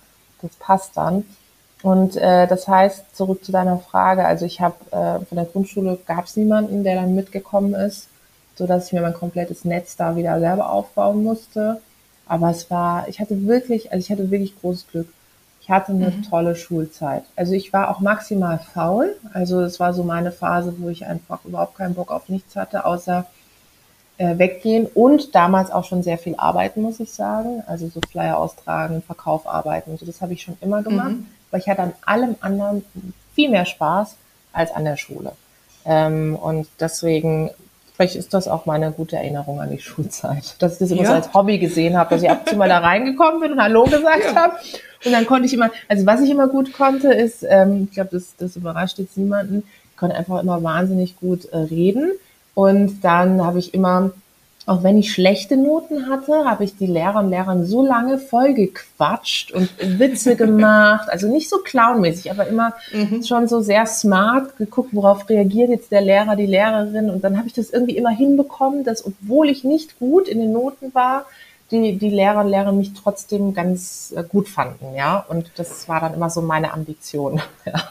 das 0.41 0.51
passt 0.57 0.97
dann. 0.97 1.25
Und 1.83 2.15
äh, 2.15 2.47
das 2.47 2.65
heißt, 2.65 3.13
zurück 3.13 3.43
zu 3.43 3.51
deiner 3.51 3.77
Frage, 3.77 4.25
also 4.25 4.45
ich 4.45 4.61
habe 4.61 4.75
äh, 4.91 5.25
von 5.25 5.35
der 5.35 5.43
Grundschule 5.43 5.99
gab 6.07 6.25
es 6.25 6.37
niemanden, 6.37 6.85
der 6.85 6.95
dann 6.95 7.13
mitgekommen 7.13 7.73
ist, 7.73 8.07
so 8.55 8.65
dass 8.65 8.87
ich 8.87 8.93
mir 8.93 9.01
mein 9.01 9.13
komplettes 9.13 9.65
Netz 9.65 9.97
da 9.97 10.15
wieder 10.15 10.39
selber 10.39 10.71
aufbauen 10.71 11.23
musste. 11.23 11.81
Aber 12.25 12.49
es 12.49 12.71
war, 12.71 13.09
ich 13.09 13.19
hatte 13.19 13.45
wirklich, 13.47 13.91
also 13.91 14.01
ich 14.01 14.09
hatte 14.09 14.31
wirklich 14.31 14.59
großes 14.61 14.87
Glück. 14.87 15.07
Ich 15.59 15.69
hatte 15.69 15.91
eine 15.91 16.11
mhm. 16.11 16.23
tolle 16.23 16.55
Schulzeit. 16.55 17.23
Also 17.35 17.51
ich 17.51 17.73
war 17.73 17.91
auch 17.91 17.99
maximal 17.99 18.59
faul. 18.59 19.17
Also 19.33 19.59
es 19.61 19.81
war 19.81 19.93
so 19.93 20.03
meine 20.03 20.31
Phase, 20.31 20.73
wo 20.77 20.87
ich 20.87 21.05
einfach 21.05 21.43
überhaupt 21.43 21.77
keinen 21.77 21.95
Bock 21.95 22.11
auf 22.11 22.29
nichts 22.29 22.55
hatte, 22.55 22.85
außer 22.85 23.25
äh, 24.19 24.37
weggehen 24.37 24.85
und 24.85 25.35
damals 25.35 25.69
auch 25.69 25.83
schon 25.83 26.01
sehr 26.01 26.17
viel 26.17 26.35
arbeiten, 26.37 26.81
muss 26.81 27.01
ich 27.01 27.11
sagen. 27.11 27.61
Also 27.67 27.89
so 27.89 27.99
Flyer 28.09 28.37
austragen, 28.37 29.01
Verkauf 29.01 29.45
arbeiten. 29.47 29.97
So, 29.97 30.05
das 30.05 30.21
habe 30.21 30.31
ich 30.31 30.43
schon 30.43 30.55
immer 30.61 30.81
gemacht. 30.81 31.11
Mhm 31.11 31.27
weil 31.53 31.61
ich 31.61 31.69
hatte 31.69 31.83
an 31.83 31.93
allem 32.03 32.35
anderen 32.41 32.83
viel 33.35 33.49
mehr 33.51 33.65
Spaß 33.65 34.15
als 34.53 34.71
an 34.71 34.85
der 34.85 34.97
Schule. 34.97 35.33
Ähm, 35.85 36.35
und 36.35 36.67
deswegen, 36.79 37.51
vielleicht 37.95 38.15
ist 38.15 38.33
das 38.33 38.47
auch 38.47 38.65
meine 38.65 38.91
gute 38.91 39.17
Erinnerung 39.17 39.61
an 39.61 39.69
die 39.69 39.79
Schulzeit, 39.79 40.55
dass 40.59 40.73
ich 40.73 40.79
das 40.79 40.91
immer 40.91 41.03
ja. 41.03 41.09
so 41.09 41.13
als 41.13 41.33
Hobby 41.33 41.59
gesehen 41.59 41.95
habe, 41.95 42.09
dass 42.09 42.23
ich 42.23 42.29
ab 42.29 42.41
und 42.41 42.49
zu 42.49 42.55
mal 42.55 42.67
da 42.67 42.79
reingekommen 42.79 43.39
bin 43.39 43.51
und 43.51 43.61
Hallo 43.61 43.83
gesagt 43.83 44.23
ja. 44.25 44.35
habe. 44.35 44.55
Und 45.05 45.11
dann 45.11 45.27
konnte 45.27 45.45
ich 45.45 45.53
immer, 45.53 45.69
also 45.87 46.07
was 46.07 46.21
ich 46.21 46.31
immer 46.31 46.47
gut 46.47 46.73
konnte, 46.73 47.13
ist, 47.13 47.45
ähm, 47.47 47.87
ich 47.89 47.93
glaube, 47.93 48.09
das, 48.13 48.35
das 48.37 48.55
überrascht 48.55 48.97
jetzt 48.97 49.15
niemanden, 49.15 49.63
ich 49.91 49.97
konnte 49.97 50.15
einfach 50.15 50.41
immer 50.41 50.63
wahnsinnig 50.63 51.17
gut 51.17 51.45
äh, 51.45 51.57
reden. 51.57 52.13
Und 52.55 53.01
dann 53.01 53.45
habe 53.45 53.59
ich 53.59 53.75
immer 53.75 54.11
auch 54.65 54.81
wenn 54.81 54.97
ich 54.97 55.11
schlechte 55.11 55.57
Noten 55.57 56.09
hatte, 56.09 56.45
habe 56.45 56.63
ich 56.63 56.77
die 56.77 56.87
Lehrer 56.87 57.19
und 57.19 57.29
Lehrerinnen 57.29 57.65
so 57.65 57.85
lange 57.85 58.17
voll 58.17 58.53
gequatscht 58.53 59.51
und 59.51 59.69
Witze 59.99 60.35
gemacht. 60.37 61.09
Also 61.09 61.27
nicht 61.27 61.49
so 61.49 61.57
clownmäßig, 61.57 62.31
aber 62.31 62.47
immer 62.47 62.73
mhm. 62.93 63.23
schon 63.23 63.47
so 63.47 63.61
sehr 63.61 63.85
smart 63.85 64.55
geguckt, 64.57 64.89
worauf 64.93 65.27
reagiert 65.29 65.69
jetzt 65.69 65.91
der 65.91 66.01
Lehrer, 66.01 66.35
die 66.35 66.45
Lehrerin. 66.45 67.09
Und 67.09 67.23
dann 67.23 67.37
habe 67.37 67.47
ich 67.47 67.53
das 67.53 67.71
irgendwie 67.71 67.97
immer 67.97 68.11
hinbekommen, 68.11 68.83
dass 68.83 69.05
obwohl 69.05 69.49
ich 69.49 69.63
nicht 69.65 69.99
gut 69.99 70.29
in 70.29 70.39
den 70.39 70.53
Noten 70.53 70.93
war, 70.93 71.25
die, 71.71 71.97
die 71.97 72.09
Lehrer 72.09 72.41
und 72.41 72.49
Lehrer 72.49 72.71
mich 72.71 72.93
trotzdem 72.93 73.53
ganz 73.53 74.13
äh, 74.15 74.23
gut 74.23 74.47
fanden, 74.47 74.95
ja. 74.95 75.25
Und 75.27 75.51
das 75.55 75.89
war 75.89 75.99
dann 75.99 76.13
immer 76.13 76.29
so 76.29 76.41
meine 76.41 76.73
Ambition. 76.73 77.41
Ja. 77.65 77.81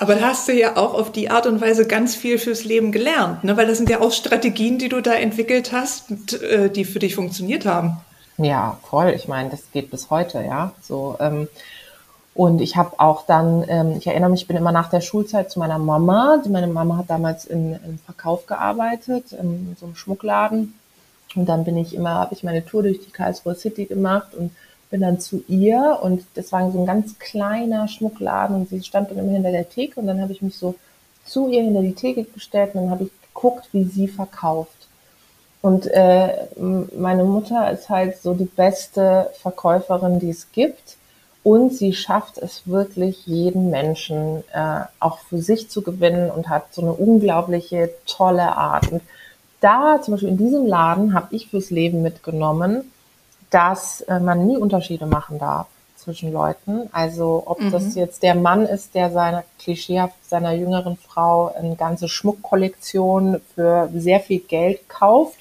Aber 0.00 0.14
da 0.14 0.28
hast 0.28 0.48
du 0.48 0.52
ja 0.52 0.76
auch 0.76 0.94
auf 0.94 1.12
die 1.12 1.30
Art 1.30 1.46
und 1.46 1.60
Weise 1.60 1.86
ganz 1.86 2.14
viel 2.14 2.38
fürs 2.38 2.64
Leben 2.64 2.92
gelernt, 2.92 3.44
ne? 3.44 3.56
weil 3.56 3.66
das 3.66 3.78
sind 3.78 3.90
ja 3.90 4.00
auch 4.00 4.12
Strategien, 4.12 4.78
die 4.78 4.88
du 4.88 5.00
da 5.00 5.14
entwickelt 5.14 5.72
hast, 5.72 6.32
äh, 6.42 6.70
die 6.70 6.84
für 6.84 6.98
dich 6.98 7.14
funktioniert 7.14 7.66
haben. 7.66 7.98
Ja, 8.36 8.78
voll. 8.88 9.10
Ich 9.10 9.28
meine, 9.28 9.50
das 9.50 9.70
geht 9.72 9.90
bis 9.90 10.10
heute, 10.10 10.42
ja. 10.42 10.72
So, 10.82 11.16
ähm, 11.20 11.48
und 12.34 12.60
ich 12.60 12.76
habe 12.76 12.98
auch 12.98 13.26
dann, 13.26 13.64
ähm, 13.68 13.94
ich 13.96 14.08
erinnere 14.08 14.30
mich, 14.30 14.42
ich 14.42 14.48
bin 14.48 14.56
immer 14.56 14.72
nach 14.72 14.90
der 14.90 15.00
Schulzeit 15.00 15.52
zu 15.52 15.60
meiner 15.60 15.78
Mama. 15.78 16.42
Meine 16.48 16.66
Mama 16.66 16.96
hat 16.96 17.08
damals 17.08 17.44
in, 17.44 17.74
im 17.74 17.98
Verkauf 17.98 18.46
gearbeitet, 18.46 19.32
in 19.32 19.76
so 19.78 19.86
einem 19.86 19.94
Schmuckladen. 19.94 20.74
Und 21.36 21.46
dann 21.48 21.64
bin 21.64 21.76
ich 21.76 21.94
immer, 21.94 22.14
habe 22.14 22.34
ich 22.34 22.42
meine 22.42 22.64
Tour 22.64 22.82
durch 22.82 23.00
die 23.00 23.12
Karlsruhe 23.12 23.54
City 23.54 23.86
gemacht 23.86 24.34
und 24.34 24.50
bin 24.94 25.00
dann 25.00 25.18
zu 25.18 25.42
ihr 25.48 25.98
und 26.02 26.24
das 26.34 26.52
war 26.52 26.70
so 26.70 26.78
ein 26.78 26.86
ganz 26.86 27.18
kleiner 27.18 27.88
Schmuckladen 27.88 28.54
und 28.54 28.68
sie 28.68 28.80
stand 28.80 29.10
dann 29.10 29.18
immer 29.18 29.32
hinter 29.32 29.50
der 29.50 29.68
Theke 29.68 29.98
und 29.98 30.06
dann 30.06 30.20
habe 30.20 30.30
ich 30.30 30.40
mich 30.40 30.56
so 30.56 30.76
zu 31.24 31.48
ihr 31.48 31.64
hinter 31.64 31.82
die 31.82 31.96
Theke 31.96 32.22
gestellt 32.22 32.76
und 32.76 32.82
dann 32.82 32.90
habe 32.90 33.02
ich 33.02 33.10
geguckt, 33.22 33.66
wie 33.72 33.82
sie 33.82 34.06
verkauft. 34.06 34.86
Und 35.62 35.88
äh, 35.88 36.28
meine 36.96 37.24
Mutter 37.24 37.72
ist 37.72 37.88
halt 37.88 38.22
so 38.22 38.34
die 38.34 38.44
beste 38.44 39.30
Verkäuferin, 39.42 40.20
die 40.20 40.30
es 40.30 40.52
gibt. 40.52 40.96
Und 41.42 41.74
sie 41.74 41.92
schafft 41.92 42.38
es 42.38 42.68
wirklich, 42.68 43.26
jeden 43.26 43.70
Menschen 43.70 44.44
äh, 44.52 44.82
auch 45.00 45.18
für 45.18 45.38
sich 45.38 45.70
zu 45.70 45.82
gewinnen 45.82 46.30
und 46.30 46.48
hat 46.48 46.72
so 46.72 46.82
eine 46.82 46.92
unglaubliche, 46.92 47.90
tolle 48.06 48.56
Art. 48.56 48.92
Und 48.92 49.02
da, 49.60 50.00
zum 50.00 50.14
Beispiel 50.14 50.28
in 50.28 50.38
diesem 50.38 50.66
Laden, 50.66 51.14
habe 51.14 51.34
ich 51.34 51.48
fürs 51.48 51.70
Leben 51.70 52.00
mitgenommen, 52.02 52.92
dass 53.54 54.00
äh, 54.00 54.18
man 54.18 54.48
nie 54.48 54.56
Unterschiede 54.56 55.06
machen 55.06 55.38
darf 55.38 55.68
zwischen 55.96 56.32
Leuten. 56.32 56.88
Also 56.90 57.44
ob 57.46 57.60
mhm. 57.60 57.70
das 57.70 57.94
jetzt 57.94 58.24
der 58.24 58.34
Mann 58.34 58.66
ist, 58.66 58.96
der 58.96 59.12
seiner 59.12 59.44
klischeehaft 59.60 60.16
seiner 60.28 60.52
jüngeren 60.52 60.96
Frau 60.96 61.54
eine 61.54 61.76
ganze 61.76 62.08
Schmuckkollektion 62.08 63.40
für 63.54 63.88
sehr 63.94 64.18
viel 64.18 64.40
Geld 64.40 64.88
kauft 64.88 65.38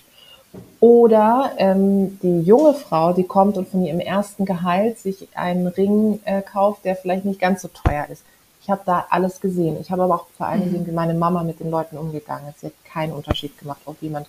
oder 0.80 1.54
ähm, 1.58 2.20
die 2.22 2.42
junge 2.42 2.76
Frau, 2.76 3.14
die 3.14 3.24
kommt 3.24 3.58
und 3.58 3.68
von 3.68 3.84
ihrem 3.84 4.00
ersten 4.00 4.46
Gehalt 4.46 5.00
sich 5.00 5.28
einen 5.34 5.66
Ring 5.66 6.20
äh, 6.26 6.44
kauft, 6.44 6.86
der 6.86 6.96
vielleicht 6.96 7.26
nicht 7.26 7.40
ganz 7.40 7.64
so 7.64 7.68
teuer 7.70 8.06
ist. 8.12 8.24
Ich 8.62 8.70
habe 8.70 8.82
da 8.86 9.08
alles 9.10 9.42
gesehen. 9.42 9.78
Ich 9.82 9.90
habe 9.90 10.04
aber 10.04 10.16
auch 10.16 10.28
vor 10.38 10.46
allen 10.46 10.62
Dingen, 10.62 10.84
mhm. 10.84 10.88
wie 10.88 10.92
meine 10.92 11.16
Mama 11.16 11.42
mit 11.42 11.60
den 11.60 11.72
Leuten 11.72 11.98
umgegangen 11.98 12.50
ist. 12.50 12.60
Sie 12.60 12.68
hat 12.68 12.74
keinen 12.86 13.12
Unterschied 13.12 13.58
gemacht, 13.58 13.82
ob 13.86 14.00
jemand 14.04 14.28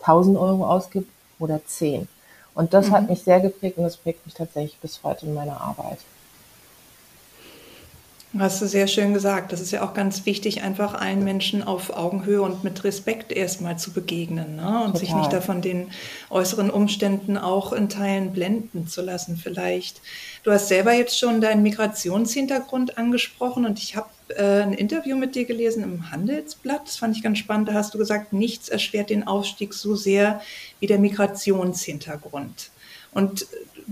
1000 0.00 0.36
Euro 0.36 0.66
ausgibt 0.66 1.10
oder 1.38 1.64
10. 1.64 2.06
Und 2.54 2.74
das 2.74 2.88
mhm. 2.88 2.92
hat 2.92 3.08
mich 3.08 3.22
sehr 3.22 3.40
geprägt 3.40 3.78
und 3.78 3.84
das 3.84 3.96
prägt 3.96 4.24
mich 4.26 4.34
tatsächlich 4.34 4.78
bis 4.78 5.02
heute 5.02 5.26
in 5.26 5.34
meiner 5.34 5.60
Arbeit. 5.60 5.98
Hast 8.38 8.62
du 8.62 8.66
sehr 8.66 8.86
schön 8.86 9.12
gesagt. 9.12 9.52
Das 9.52 9.60
ist 9.60 9.72
ja 9.72 9.82
auch 9.82 9.92
ganz 9.92 10.24
wichtig, 10.24 10.62
einfach 10.62 10.94
allen 10.94 11.22
Menschen 11.22 11.62
auf 11.62 11.94
Augenhöhe 11.94 12.40
und 12.40 12.64
mit 12.64 12.82
Respekt 12.82 13.30
erstmal 13.30 13.78
zu 13.78 13.92
begegnen 13.92 14.56
ne? 14.56 14.84
und 14.84 14.92
Total. 14.92 15.00
sich 15.00 15.14
nicht 15.14 15.32
davon 15.34 15.60
den 15.60 15.90
äußeren 16.30 16.70
Umständen 16.70 17.36
auch 17.36 17.74
in 17.74 17.90
Teilen 17.90 18.32
blenden 18.32 18.86
zu 18.86 19.02
lassen 19.02 19.36
vielleicht. 19.36 20.00
Du 20.44 20.50
hast 20.50 20.68
selber 20.68 20.94
jetzt 20.94 21.18
schon 21.18 21.42
deinen 21.42 21.62
Migrationshintergrund 21.62 22.96
angesprochen 22.96 23.66
und 23.66 23.78
ich 23.78 23.96
habe 23.96 24.08
äh, 24.28 24.62
ein 24.62 24.72
Interview 24.72 25.16
mit 25.16 25.34
dir 25.34 25.44
gelesen 25.44 25.82
im 25.82 26.10
Handelsblatt. 26.10 26.86
Das 26.86 26.96
fand 26.96 27.16
ich 27.16 27.22
ganz 27.22 27.38
spannend. 27.38 27.68
Da 27.68 27.74
hast 27.74 27.94
du 27.94 27.98
gesagt, 27.98 28.32
nichts 28.32 28.68
erschwert 28.68 29.10
den 29.10 29.26
Aufstieg 29.26 29.74
so 29.74 29.94
sehr 29.94 30.40
wie 30.80 30.86
der 30.86 30.98
Migrationshintergrund. 30.98 32.70
Und 33.12 33.46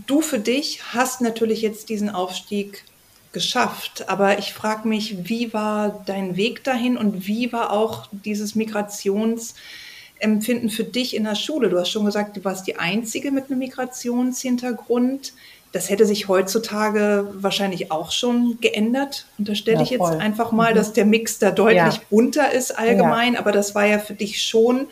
du 0.07 0.23
für 0.23 0.39
dich 0.39 0.83
hast 0.93 1.21
natürlich 1.21 1.63
jetzt 1.63 1.89
diesen 1.89 2.11
Aufstieg 2.11 2.85
geschafft. 3.33 4.09
Aber 4.09 4.39
ich 4.39 4.53
frage 4.53 4.89
mich, 4.89 5.29
wie 5.29 5.53
war 5.53 6.03
dein 6.07 6.37
Weg 6.37 6.65
dahin 6.65 6.97
und 6.97 7.27
wie 7.27 7.53
war 7.53 7.73
auch 7.73 8.09
dieses 8.11 8.55
Migrationsempfinden 8.55 10.71
für 10.71 10.85
dich 10.85 11.15
in 11.15 11.25
der 11.25 11.37
Schule? 11.37 11.69
Du 11.69 11.79
hast 11.79 11.91
schon 11.91 12.05
gesagt, 12.05 12.37
du 12.37 12.45
warst 12.45 12.67
die 12.67 12.77
Einzige 12.77 13.31
mit 13.31 13.51
einem 13.51 13.61
Migrationshintergrund. 13.61 15.33
Das 15.73 15.89
hätte 15.89 16.05
sich 16.05 16.27
heutzutage 16.27 17.29
wahrscheinlich 17.33 17.93
auch 17.93 18.11
schon 18.11 18.59
geändert. 18.61 19.27
Unterstelle 19.39 19.79
ja, 19.79 19.83
ich 19.85 19.91
jetzt 19.91 20.11
einfach 20.11 20.51
mal, 20.51 20.73
mhm. 20.73 20.77
dass 20.77 20.93
der 20.93 21.05
Mix 21.05 21.39
da 21.39 21.53
deutlich 21.53 21.97
ja. 21.97 22.01
bunter 22.11 22.53
ist 22.53 22.77
allgemein. 22.77 23.35
Ja. 23.35 23.41
Aber 23.41 23.53
das 23.53 23.75
war 23.75 23.87
ja 23.87 23.99
für 23.99 24.15
dich 24.15 24.43
schon 24.43 24.89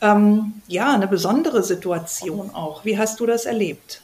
ähm, 0.00 0.54
ja 0.66 0.94
eine 0.94 1.08
besondere 1.08 1.62
Situation 1.62 2.50
auch. 2.54 2.84
Wie 2.84 2.98
hast 2.98 3.20
du 3.20 3.26
das 3.26 3.44
erlebt? 3.44 4.00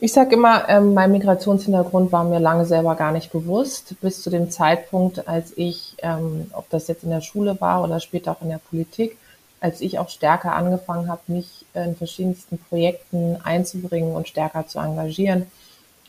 Ich 0.00 0.12
sage 0.12 0.36
immer, 0.36 0.68
ähm, 0.68 0.94
mein 0.94 1.10
Migrationshintergrund 1.10 2.12
war 2.12 2.22
mir 2.22 2.38
lange 2.38 2.64
selber 2.64 2.94
gar 2.94 3.10
nicht 3.10 3.32
bewusst, 3.32 3.96
bis 4.00 4.22
zu 4.22 4.30
dem 4.30 4.48
Zeitpunkt, 4.48 5.26
als 5.26 5.52
ich, 5.56 5.96
ähm, 6.02 6.52
ob 6.52 6.70
das 6.70 6.86
jetzt 6.86 7.02
in 7.02 7.10
der 7.10 7.20
Schule 7.20 7.60
war 7.60 7.82
oder 7.82 7.98
später 7.98 8.30
auch 8.30 8.42
in 8.42 8.50
der 8.50 8.60
Politik, 8.70 9.16
als 9.60 9.80
ich 9.80 9.98
auch 9.98 10.08
stärker 10.08 10.54
angefangen 10.54 11.08
habe, 11.08 11.20
mich 11.26 11.66
in 11.74 11.96
verschiedensten 11.96 12.58
Projekten 12.58 13.36
einzubringen 13.42 14.14
und 14.14 14.28
stärker 14.28 14.66
zu 14.66 14.78
engagieren, 14.78 15.46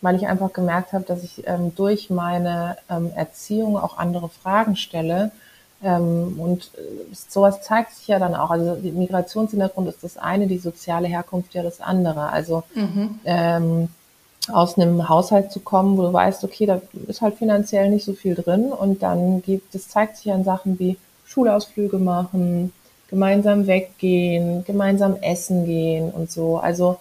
weil 0.02 0.16
ich 0.16 0.28
einfach 0.28 0.54
gemerkt 0.54 0.94
habe, 0.94 1.06
dass 1.06 1.24
ich 1.24 1.48
ähm, 1.48 1.74
durch 1.76 2.10
meine 2.10 2.78
ähm, 2.90 3.12
Erziehung 3.16 3.78
auch 3.78 3.98
andere 3.98 4.30
Fragen 4.30 4.76
stelle 4.76 5.32
ähm, 5.84 6.40
und 6.40 6.72
äh, 6.76 7.14
sowas 7.14 7.62
zeigt 7.62 7.94
sich 7.94 8.08
ja 8.08 8.20
dann 8.20 8.36
auch. 8.36 8.52
Also 8.52 8.76
die 8.76 8.92
Migrationshintergrund 8.92 9.88
ist 9.88 10.04
das 10.04 10.18
eine, 10.18 10.48
die 10.48 10.58
soziale 10.58 11.08
Herkunft 11.08 11.54
ja 11.54 11.64
das 11.64 11.80
andere. 11.82 12.30
Also 12.30 12.64
mhm. 12.76 13.20
ähm, 13.26 13.90
aus 14.52 14.78
einem 14.78 15.08
Haushalt 15.10 15.52
zu 15.52 15.60
kommen, 15.60 15.98
wo 15.98 16.04
du 16.04 16.14
weißt, 16.14 16.44
okay, 16.44 16.66
da 16.66 16.82
ist 17.08 17.22
halt 17.22 17.36
finanziell 17.36 17.90
nicht 17.90 18.06
so 18.06 18.14
viel 18.14 18.36
drin 18.36 18.72
und 18.72 19.04
dann 19.04 19.42
gibt 19.42 19.76
es 19.76 19.90
zeigt 19.90 20.18
sich 20.18 20.32
an 20.32 20.44
Sachen 20.44 20.80
wie 20.80 20.98
Schulausflüge 21.26 22.00
machen, 22.00 22.74
gemeinsam 23.10 23.68
weggehen, 23.68 24.64
gemeinsam 24.66 25.18
essen 25.22 25.66
gehen 25.66 26.12
und 26.12 26.32
so. 26.32 26.58
Also 26.58 27.00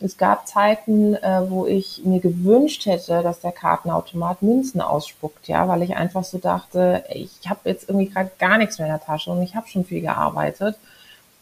es 0.00 0.16
gab 0.16 0.46
Zeiten, 0.46 1.14
äh, 1.14 1.42
wo 1.48 1.66
ich 1.66 2.02
mir 2.04 2.20
gewünscht 2.20 2.86
hätte, 2.86 3.22
dass 3.22 3.40
der 3.40 3.52
Kartenautomat 3.52 4.42
Münzen 4.42 4.80
ausspuckt, 4.80 5.48
ja, 5.48 5.66
weil 5.66 5.82
ich 5.82 5.96
einfach 5.96 6.24
so 6.24 6.38
dachte, 6.38 7.04
ich 7.12 7.48
habe 7.48 7.68
jetzt 7.68 7.88
irgendwie 7.88 8.08
gerade 8.08 8.30
gar 8.38 8.58
nichts 8.58 8.78
mehr 8.78 8.86
in 8.86 8.94
der 8.94 9.04
Tasche 9.04 9.30
und 9.30 9.42
ich 9.42 9.56
habe 9.56 9.68
schon 9.68 9.84
viel 9.84 10.00
gearbeitet. 10.00 10.76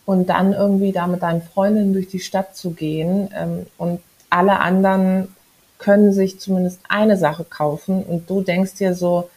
Und 0.07 0.29
dann 0.29 0.53
irgendwie 0.53 0.93
da 0.93 1.07
mit 1.09 1.23
deinen 1.23 1.43
Freundinnen 1.43 1.93
durch 1.93 2.09
die 2.09 2.21
Stadt 2.21 2.57
zu 2.57 2.71
gehen 2.71 3.29
ähm, 3.35 3.67
und 3.77 4.01
alle 4.31 4.61
anderen 4.61 5.35
können 5.79 6.13
sich 6.13 6.41
zumindest 6.41 6.81
eine 6.89 7.17
Sache 7.17 7.45
kaufen 7.45 8.03
und 8.05 8.31
du 8.31 8.41
denkst 8.41 8.75
dir 8.75 8.95
so, 8.95 9.29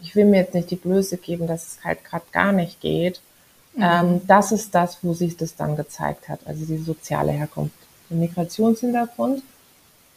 ich 0.00 0.14
will 0.14 0.26
mir 0.26 0.40
jetzt 0.40 0.54
nicht 0.54 0.70
die 0.70 0.76
Blöße 0.76 1.16
geben, 1.16 1.46
dass 1.46 1.66
es 1.66 1.84
halt 1.84 2.04
gerade 2.04 2.24
gar 2.30 2.52
nicht 2.52 2.80
geht. 2.80 3.20
Mhm. 3.78 3.84
Ähm, 3.84 4.20
das 4.26 4.52
ist 4.52 4.74
das, 4.74 4.98
wo 5.02 5.14
sich 5.14 5.36
das 5.36 5.54
dann 5.54 5.76
gezeigt 5.76 6.28
hat, 6.28 6.40
also 6.46 6.64
die 6.64 6.78
soziale 6.78 7.32
Herkunft. 7.32 7.76
Migrationshintergrund 8.10 9.42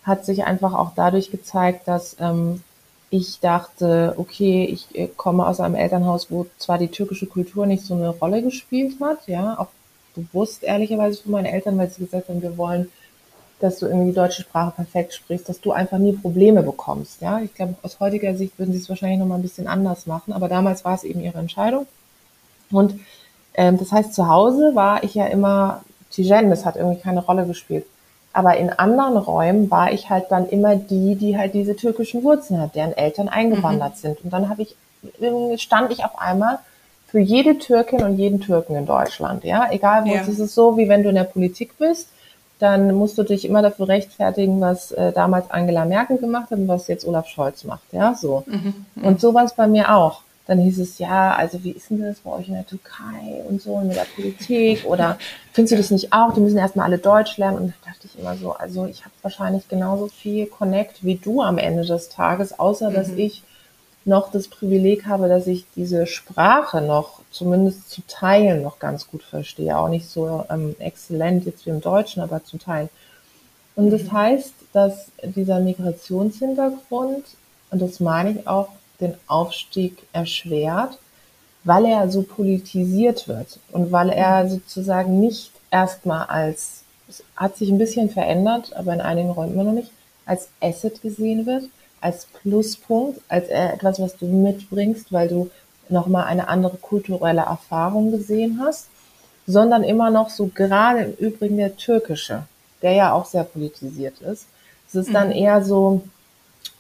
hat 0.03 0.25
sich 0.25 0.44
einfach 0.46 0.74
auch 0.74 0.91
dadurch 0.96 1.30
gezeigt, 1.30 1.88
dass 1.88 2.15
ähm, 2.20 2.63
ich 3.12 3.39
dachte, 3.39 4.15
okay, 4.18 4.65
ich 4.65 4.96
äh, 4.98 5.08
komme 5.15 5.46
aus 5.46 5.60
einem 5.60 5.75
Elternhaus, 5.75 6.32
wo 6.32 6.48
zwar 6.58 6.80
die 6.80 6.88
türkische 6.88 7.27
Kultur 7.27 7.68
nicht 7.68 7.84
so 7.84 7.94
eine 7.94 8.10
Rolle 8.10 8.41
gespielt 8.41 8.96
hat, 9.00 9.27
ja, 9.27 9.60
auch 9.60 9.68
bewusst 10.15 10.63
ehrlicherweise 10.63 11.22
von 11.22 11.34
meinen 11.34 11.46
Eltern, 11.46 11.77
weil 11.77 11.89
sie 11.89 12.06
gesagt 12.06 12.30
haben, 12.30 12.41
wir 12.41 12.58
wollen, 12.58 12.89
dass 13.60 13.77
du 13.77 13.86
irgendwie 13.86 14.08
die 14.08 14.15
deutsche 14.15 14.41
Sprache 14.41 14.72
perfekt 14.72 15.13
sprichst, 15.13 15.48
dass 15.48 15.62
du 15.62 15.72
einfach 15.72 16.00
nie 16.00 16.13
Probleme 16.13 16.63
bekommst, 16.63 17.22
ja. 17.22 17.41
Ich 17.41 17.53
glaube, 17.53 17.75
aus 17.84 18.00
heutiger 18.00 18.34
Sicht 18.34 18.58
würden 18.58 18.74
sie 18.74 18.80
es 18.80 18.89
wahrscheinlich 18.89 19.20
nochmal 19.20 19.38
ein 19.38 19.44
bisschen 19.44 19.68
anders 19.68 20.08
machen, 20.08 20.34
aber 20.34 20.50
damals 20.50 20.84
war 20.84 20.96
es 20.96 21.03
eben 21.03 21.22
ihre 21.22 21.38
Entscheidung. 21.38 21.86
Und 22.72 23.00
ähm, 23.53 23.77
das 23.77 23.91
heißt, 23.91 24.13
zu 24.13 24.27
Hause 24.27 24.72
war 24.75 25.03
ich 25.03 25.15
ja 25.15 25.25
immer 25.25 25.84
Tijen, 26.12 26.50
das 26.50 26.65
hat 26.65 26.75
irgendwie 26.75 27.00
keine 27.00 27.24
Rolle 27.24 27.46
gespielt. 27.46 27.86
Aber 28.34 28.55
in 28.58 28.70
anderen 28.70 29.17
Räumen 29.17 29.70
war 29.70 29.91
ich 29.91 30.10
halt 30.10 30.25
dann 30.29 30.48
immer 30.48 30.75
die, 30.75 31.15
die 31.15 31.38
halt 31.38 31.53
diese 31.53 31.75
türkischen 31.75 32.24
Wurzeln 32.24 32.62
hat, 32.62 32.75
deren 32.75 32.93
Eltern 32.93 33.27
eingewandert 33.27 33.96
mhm. 33.96 34.00
sind. 34.00 34.24
Und 34.24 34.31
dann 34.31 34.48
habe 34.50 34.62
ich, 34.62 34.75
stand 35.62 35.91
ich 35.91 36.05
auf 36.05 36.17
einmal 36.17 36.60
für 37.08 37.20
jede 37.20 37.58
Türkin 37.58 38.03
und 38.03 38.17
jeden 38.17 38.39
Türken 38.39 38.75
in 38.75 38.86
Deutschland. 38.86 39.43
Ja, 39.43 39.67
egal 39.70 40.05
wo, 40.05 40.13
ja. 40.13 40.22
es 40.22 40.39
ist 40.39 40.55
so, 40.55 40.77
wie 40.77 40.88
wenn 40.88 41.03
du 41.03 41.10
in 41.10 41.15
der 41.15 41.25
Politik 41.25 41.77
bist, 41.77 42.08
dann 42.60 42.93
musst 42.93 43.17
du 43.17 43.24
dich 43.24 43.43
immer 43.43 43.62
dafür 43.62 43.89
rechtfertigen, 43.89 44.62
was 44.62 44.91
äh, 44.91 45.12
damals 45.12 45.50
Angela 45.50 45.84
Merkel 45.84 46.17
gemacht 46.17 46.51
hat 46.51 46.60
und 46.60 46.67
was 46.67 46.88
jetzt 46.88 47.05
Olaf 47.05 47.27
Scholz 47.27 47.65
macht. 47.65 47.91
Ja, 47.91 48.13
so. 48.13 48.43
Mhm. 48.46 48.86
Und 49.01 49.20
sowas 49.20 49.55
bei 49.55 49.67
mir 49.67 49.93
auch. 49.93 50.22
Dann 50.48 50.60
hieß 50.60 50.79
es, 50.79 50.98
ja, 50.98 51.36
also 51.36 51.63
wie 51.63 51.71
ist 51.71 51.89
denn 51.89 52.01
das 52.01 52.19
bei 52.19 52.31
euch 52.31 52.48
in 52.48 52.55
der 52.55 52.65
Türkei 52.65 53.43
und 53.48 53.62
so, 53.62 53.77
mit 53.77 53.95
der 53.95 54.07
Politik 54.15 54.86
oder 54.86 55.17
findest 55.53 55.74
du 55.74 55.77
das 55.77 55.91
nicht 55.91 56.12
auch? 56.13 56.33
Die 56.33 56.39
müssen 56.39 56.57
erstmal 56.57 56.88
alle 56.88 56.98
Deutsch 56.98 57.38
lernen 57.38 57.57
und 57.57 57.67
da 57.67 57.91
dachte 57.91 58.07
ich 58.07 58.19
immer 58.19 58.36
so, 58.36 58.53
also 58.53 58.86
ich 58.86 59.01
habe 59.01 59.13
wahrscheinlich 59.21 59.67
genauso 59.67 60.07
viel 60.07 60.48
Connect 60.48 61.03
wie 61.03 61.15
du 61.15 61.41
am 61.41 61.57
Ende 61.57 61.86
des 61.86 62.10
Tages, 62.10 62.60
außer 62.60 62.89
mhm. 62.89 62.93
dass 62.95 63.10
ich 63.10 63.43
noch 64.03 64.31
das 64.31 64.48
Privileg 64.48 65.05
habe, 65.05 65.27
dass 65.27 65.45
ich 65.45 65.65
diese 65.75 66.07
Sprache 66.07 66.81
noch 66.81 67.21
zumindest 67.29 67.89
zu 67.89 68.01
teilen 68.07 68.63
noch 68.63 68.79
ganz 68.79 69.07
gut 69.07 69.21
verstehe. 69.21 69.77
Auch 69.77 69.89
nicht 69.89 70.10
so 70.10 70.43
ähm, 70.50 70.75
exzellent 70.79 71.45
jetzt 71.45 71.65
wie 71.65 71.69
im 71.69 71.81
Deutschen, 71.81 72.21
aber 72.21 72.43
zu 72.43 72.57
teilen. 72.57 72.89
Und 73.75 73.91
das 73.91 74.03
mhm. 74.03 74.12
heißt, 74.12 74.53
dass 74.74 75.12
dieser 75.24 75.60
Migrationshintergrund, 75.60 77.25
und 77.69 77.81
das 77.81 78.00
meine 78.00 78.31
ich 78.31 78.48
auch, 78.48 78.69
den 79.01 79.15
Aufstieg 79.27 79.98
erschwert, 80.13 80.98
weil 81.63 81.86
er 81.86 82.10
so 82.10 82.24
politisiert 82.24 83.27
wird 83.27 83.60
und 83.72 83.91
weil 83.91 84.10
er 84.10 84.50
sozusagen 84.50 85.20
nicht 85.20 85.51
erstmal 85.70 86.25
als, 86.25 86.84
es 87.10 87.24
hat 87.36 87.58
sich 87.58 87.70
ein 87.70 87.77
bisschen 87.77 88.10
verändert, 88.10 88.74
aber 88.75 88.93
in 88.93 89.01
einigen 89.01 89.31
Räumen 89.31 89.53
immer 89.53 89.65
noch 89.65 89.74
nicht, 89.74 89.91
als 90.25 90.50
Asset 90.62 91.01
gesehen 91.01 91.46
wird, 91.46 91.65
als 92.00 92.25
Pluspunkt, 92.25 93.22
als 93.27 93.48
etwas, 93.50 94.00
was 94.00 94.17
du 94.17 94.25
mitbringst, 94.25 95.12
weil 95.12 95.27
du 95.27 95.50
nochmal 95.89 96.25
eine 96.25 96.48
andere 96.48 96.77
kulturelle 96.77 97.41
Erfahrung 97.41 98.12
gesehen 98.12 98.60
hast, 98.63 98.88
sondern 99.46 99.84
immer 99.84 100.10
noch 100.10 100.29
so 100.29 100.48
gerade 100.48 101.01
im 101.01 101.13
Übrigen 101.13 101.58
der 101.58 101.75
türkische, 101.75 102.43
der 102.81 102.93
ja 102.93 103.13
auch 103.13 103.25
sehr 103.25 103.43
politisiert 103.43 104.20
ist. 104.22 104.48
Es 104.88 104.96
ist 104.96 105.13
dann 105.13 105.29
mhm. 105.29 105.36
eher 105.36 105.63
so 105.63 106.01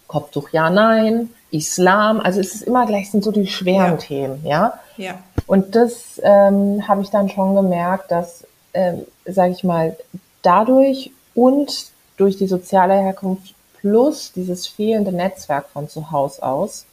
Kopftuch 0.07 0.49
ja, 0.49 0.69
nein, 0.69 1.29
Islam, 1.51 2.19
also 2.21 2.39
es 2.39 2.55
ist 2.55 2.61
immer 2.63 2.85
gleich 2.85 3.11
sind 3.11 3.23
so 3.23 3.31
die 3.31 3.47
schweren 3.47 3.91
ja. 3.91 3.97
Themen, 3.97 4.45
ja. 4.45 4.79
Ja. 4.97 5.19
Und 5.47 5.75
das 5.75 6.19
ähm, 6.23 6.87
habe 6.87 7.01
ich 7.01 7.09
dann 7.09 7.29
schon 7.29 7.55
gemerkt, 7.55 8.11
dass, 8.11 8.47
ähm, 8.73 9.05
sage 9.25 9.51
ich 9.51 9.63
mal, 9.63 9.97
dadurch 10.41 11.11
und 11.35 11.91
durch 12.17 12.37
die 12.37 12.47
soziale 12.47 12.93
Herkunft 12.93 13.53
plus 13.79 14.31
dieses 14.31 14.67
fehlende 14.67 15.11
Netzwerk 15.11 15.67
von 15.69 15.89
zu 15.89 16.11
Hause 16.11 16.43
aus, 16.43 16.85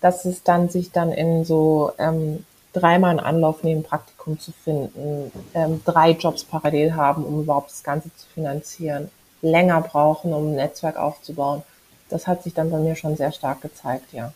dass 0.00 0.24
es 0.24 0.42
dann 0.42 0.68
sich 0.68 0.92
dann 0.92 1.12
in 1.12 1.44
so 1.44 1.92
ähm, 1.98 2.44
dreimal 2.72 3.12
in 3.12 3.20
Anlauf 3.20 3.62
nehmen, 3.62 3.82
Praktikum 3.82 4.38
zu 4.38 4.52
finden, 4.52 5.32
ähm, 5.54 5.80
drei 5.84 6.10
Jobs 6.10 6.44
parallel 6.44 6.94
haben, 6.94 7.24
um 7.24 7.40
überhaupt 7.40 7.70
das 7.70 7.82
Ganze 7.82 8.10
zu 8.16 8.26
finanzieren, 8.34 9.10
länger 9.42 9.80
brauchen, 9.80 10.32
um 10.34 10.48
ein 10.48 10.56
Netzwerk 10.56 10.96
aufzubauen. 10.96 11.62
Das 12.08 12.26
hat 12.26 12.42
sich 12.42 12.54
dann 12.54 12.70
bei 12.70 12.78
mir 12.78 12.96
schon 12.96 13.16
sehr 13.16 13.32
stark 13.32 13.60
gezeigt, 13.60 14.12
ja. 14.12 14.32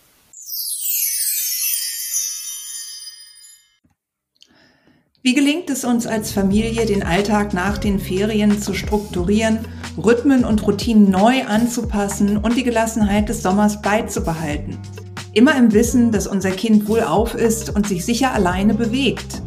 Wie 5.24 5.34
gelingt 5.34 5.70
es 5.70 5.84
uns 5.84 6.04
als 6.08 6.32
Familie, 6.32 6.84
den 6.84 7.04
Alltag 7.04 7.54
nach 7.54 7.78
den 7.78 8.00
Ferien 8.00 8.60
zu 8.60 8.74
strukturieren, 8.74 9.60
Rhythmen 9.96 10.44
und 10.44 10.66
Routinen 10.66 11.10
neu 11.10 11.44
anzupassen 11.44 12.38
und 12.38 12.56
die 12.56 12.64
Gelassenheit 12.64 13.28
des 13.28 13.40
Sommers 13.40 13.80
beizubehalten? 13.80 14.78
Immer 15.32 15.56
im 15.56 15.72
Wissen, 15.72 16.10
dass 16.10 16.26
unser 16.26 16.50
Kind 16.50 16.88
wohlauf 16.88 17.36
ist 17.36 17.74
und 17.74 17.86
sich 17.86 18.04
sicher 18.04 18.32
alleine 18.34 18.74
bewegt. 18.74 19.42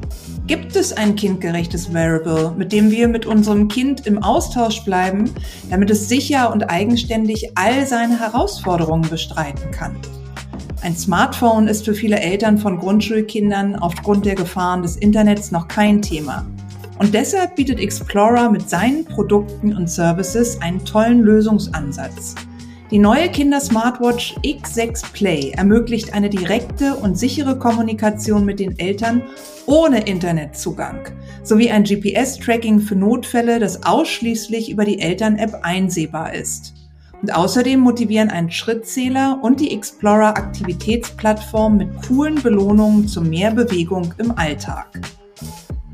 Gibt 0.47 0.75
es 0.75 0.93
ein 0.93 1.15
kindgerechtes 1.15 1.91
Variable, 1.91 2.53
mit 2.55 2.71
dem 2.71 2.91
wir 2.91 3.07
mit 3.07 3.25
unserem 3.25 3.67
Kind 3.67 4.05
im 4.05 4.21
Austausch 4.21 4.85
bleiben, 4.85 5.31
damit 5.71 5.89
es 5.89 6.07
sicher 6.07 6.53
und 6.53 6.69
eigenständig 6.69 7.49
all 7.55 7.87
seine 7.87 8.19
Herausforderungen 8.19 9.09
bestreiten 9.09 9.71
kann? 9.71 9.95
Ein 10.83 10.95
Smartphone 10.95 11.67
ist 11.67 11.85
für 11.85 11.95
viele 11.95 12.19
Eltern 12.19 12.59
von 12.59 12.77
Grundschulkindern 12.77 13.75
aufgrund 13.75 14.27
der 14.27 14.35
Gefahren 14.35 14.83
des 14.83 14.97
Internets 14.97 15.49
noch 15.49 15.67
kein 15.67 16.03
Thema. 16.03 16.45
Und 16.99 17.15
deshalb 17.15 17.55
bietet 17.55 17.79
Explorer 17.79 18.51
mit 18.51 18.69
seinen 18.69 19.03
Produkten 19.03 19.75
und 19.75 19.89
Services 19.89 20.61
einen 20.61 20.85
tollen 20.85 21.21
Lösungsansatz. 21.21 22.35
Die 22.91 22.99
neue 22.99 23.29
Kinder-Smartwatch 23.29 24.35
X6 24.43 25.11
Play 25.11 25.53
ermöglicht 25.57 26.13
eine 26.13 26.29
direkte 26.29 26.93
und 26.93 27.17
sichere 27.17 27.57
Kommunikation 27.57 28.45
mit 28.45 28.59
den 28.59 28.77
Eltern 28.77 29.23
ohne 29.67 30.01
Internetzugang 30.01 31.08
sowie 31.43 31.69
ein 31.69 31.84
GPS-Tracking 31.84 32.80
für 32.80 32.95
Notfälle, 32.95 33.60
das 33.60 33.84
ausschließlich 33.84 34.69
über 34.69 34.86
die 34.86 34.99
Eltern-App 34.99 35.60
einsehbar 35.62 36.34
ist. 36.34 36.73
Und 37.21 37.34
außerdem 37.34 37.80
motivieren 37.80 38.30
ein 38.30 38.51
Schrittzähler 38.51 39.39
und 39.41 39.60
die 39.60 39.71
Explorer 39.71 40.38
Aktivitätsplattform 40.38 41.78
mit 41.78 41.89
coolen 42.08 42.41
Belohnungen 42.41 43.08
zu 43.08 43.21
mehr 43.21 43.51
Bewegung 43.51 44.13
im 44.17 44.32
Alltag. 44.38 44.99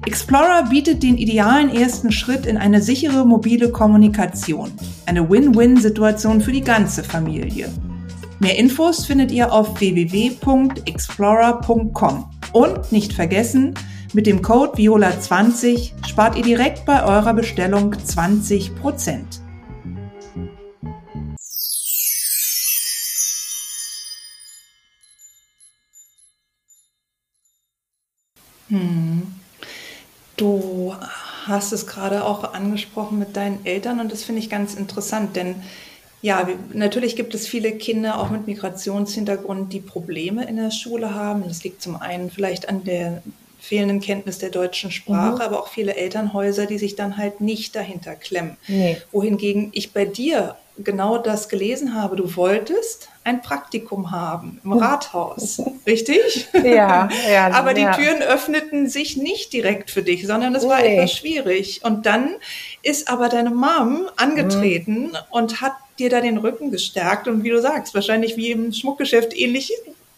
Explorer 0.05 0.63
bietet 0.69 1.03
den 1.03 1.17
idealen 1.17 1.69
ersten 1.69 2.11
Schritt 2.11 2.47
in 2.47 2.57
eine 2.57 2.81
sichere 2.81 3.23
mobile 3.23 3.71
Kommunikation. 3.71 4.71
Eine 5.05 5.29
Win-Win-Situation 5.29 6.41
für 6.41 6.51
die 6.51 6.61
ganze 6.61 7.03
Familie. 7.03 7.69
Mehr 8.41 8.57
Infos 8.57 9.05
findet 9.05 9.31
ihr 9.31 9.53
auf 9.53 9.79
www.explorer.com. 9.79 12.25
Und 12.53 12.91
nicht 12.91 13.13
vergessen, 13.13 13.75
mit 14.13 14.25
dem 14.25 14.41
Code 14.41 14.79
Viola20 14.79 15.91
spart 16.07 16.35
ihr 16.35 16.41
direkt 16.41 16.83
bei 16.87 17.05
eurer 17.05 17.35
Bestellung 17.35 17.93
20%. 17.93 19.41
Hm. 28.69 29.35
Du 30.35 30.95
hast 31.45 31.73
es 31.73 31.85
gerade 31.85 32.25
auch 32.25 32.55
angesprochen 32.55 33.19
mit 33.19 33.37
deinen 33.37 33.63
Eltern 33.67 33.99
und 33.99 34.11
das 34.11 34.23
finde 34.23 34.41
ich 34.41 34.49
ganz 34.49 34.73
interessant, 34.73 35.35
denn 35.35 35.57
ja, 36.21 36.47
natürlich 36.73 37.15
gibt 37.15 37.33
es 37.33 37.47
viele 37.47 37.71
Kinder 37.71 38.19
auch 38.19 38.29
mit 38.29 38.45
Migrationshintergrund, 38.47 39.73
die 39.73 39.79
Probleme 39.79 40.45
in 40.47 40.57
der 40.57 40.71
Schule 40.71 41.15
haben. 41.15 41.43
Das 41.47 41.63
liegt 41.63 41.81
zum 41.81 41.95
einen 41.95 42.29
vielleicht 42.29 42.69
an 42.69 42.83
der 42.83 43.23
fehlenden 43.59 44.01
Kenntnis 44.01 44.39
der 44.39 44.49
deutschen 44.49 44.91
Sprache, 44.91 45.35
mhm. 45.35 45.41
aber 45.41 45.59
auch 45.59 45.67
viele 45.67 45.95
Elternhäuser, 45.95 46.65
die 46.65 46.79
sich 46.79 46.95
dann 46.95 47.17
halt 47.17 47.41
nicht 47.41 47.75
dahinter 47.75 48.15
klemmen. 48.15 48.57
Nee. 48.67 48.97
Wohingegen 49.11 49.69
ich 49.73 49.93
bei 49.93 50.05
dir 50.05 50.55
genau 50.83 51.17
das 51.17 51.49
gelesen 51.49 51.95
habe. 51.95 52.15
Du 52.15 52.35
wolltest 52.35 53.09
ein 53.23 53.41
Praktikum 53.41 54.11
haben 54.11 54.59
im 54.63 54.73
Rathaus, 54.73 55.61
richtig? 55.85 56.47
Ja, 56.53 57.09
ja. 57.31 57.47
Aber 57.51 57.73
die 57.73 57.81
ja. 57.81 57.93
Türen 57.93 58.21
öffneten 58.21 58.89
sich 58.89 59.17
nicht 59.17 59.53
direkt 59.53 59.91
für 59.91 60.01
dich, 60.01 60.25
sondern 60.25 60.55
es 60.55 60.67
war 60.67 60.81
nee. 60.81 60.95
etwas 60.95 61.13
schwierig. 61.13 61.81
Und 61.83 62.05
dann 62.05 62.35
ist 62.81 63.09
aber 63.09 63.29
deine 63.29 63.51
Mom 63.51 64.09
angetreten 64.15 65.09
mhm. 65.09 65.17
und 65.29 65.61
hat 65.61 65.73
dir 65.99 66.09
da 66.09 66.21
den 66.21 66.37
Rücken 66.37 66.71
gestärkt 66.71 67.27
und 67.27 67.43
wie 67.43 67.49
du 67.49 67.61
sagst, 67.61 67.93
wahrscheinlich 67.93 68.37
wie 68.37 68.51
im 68.51 68.71
Schmuckgeschäft 68.71 69.35
ähnlich 69.37 69.71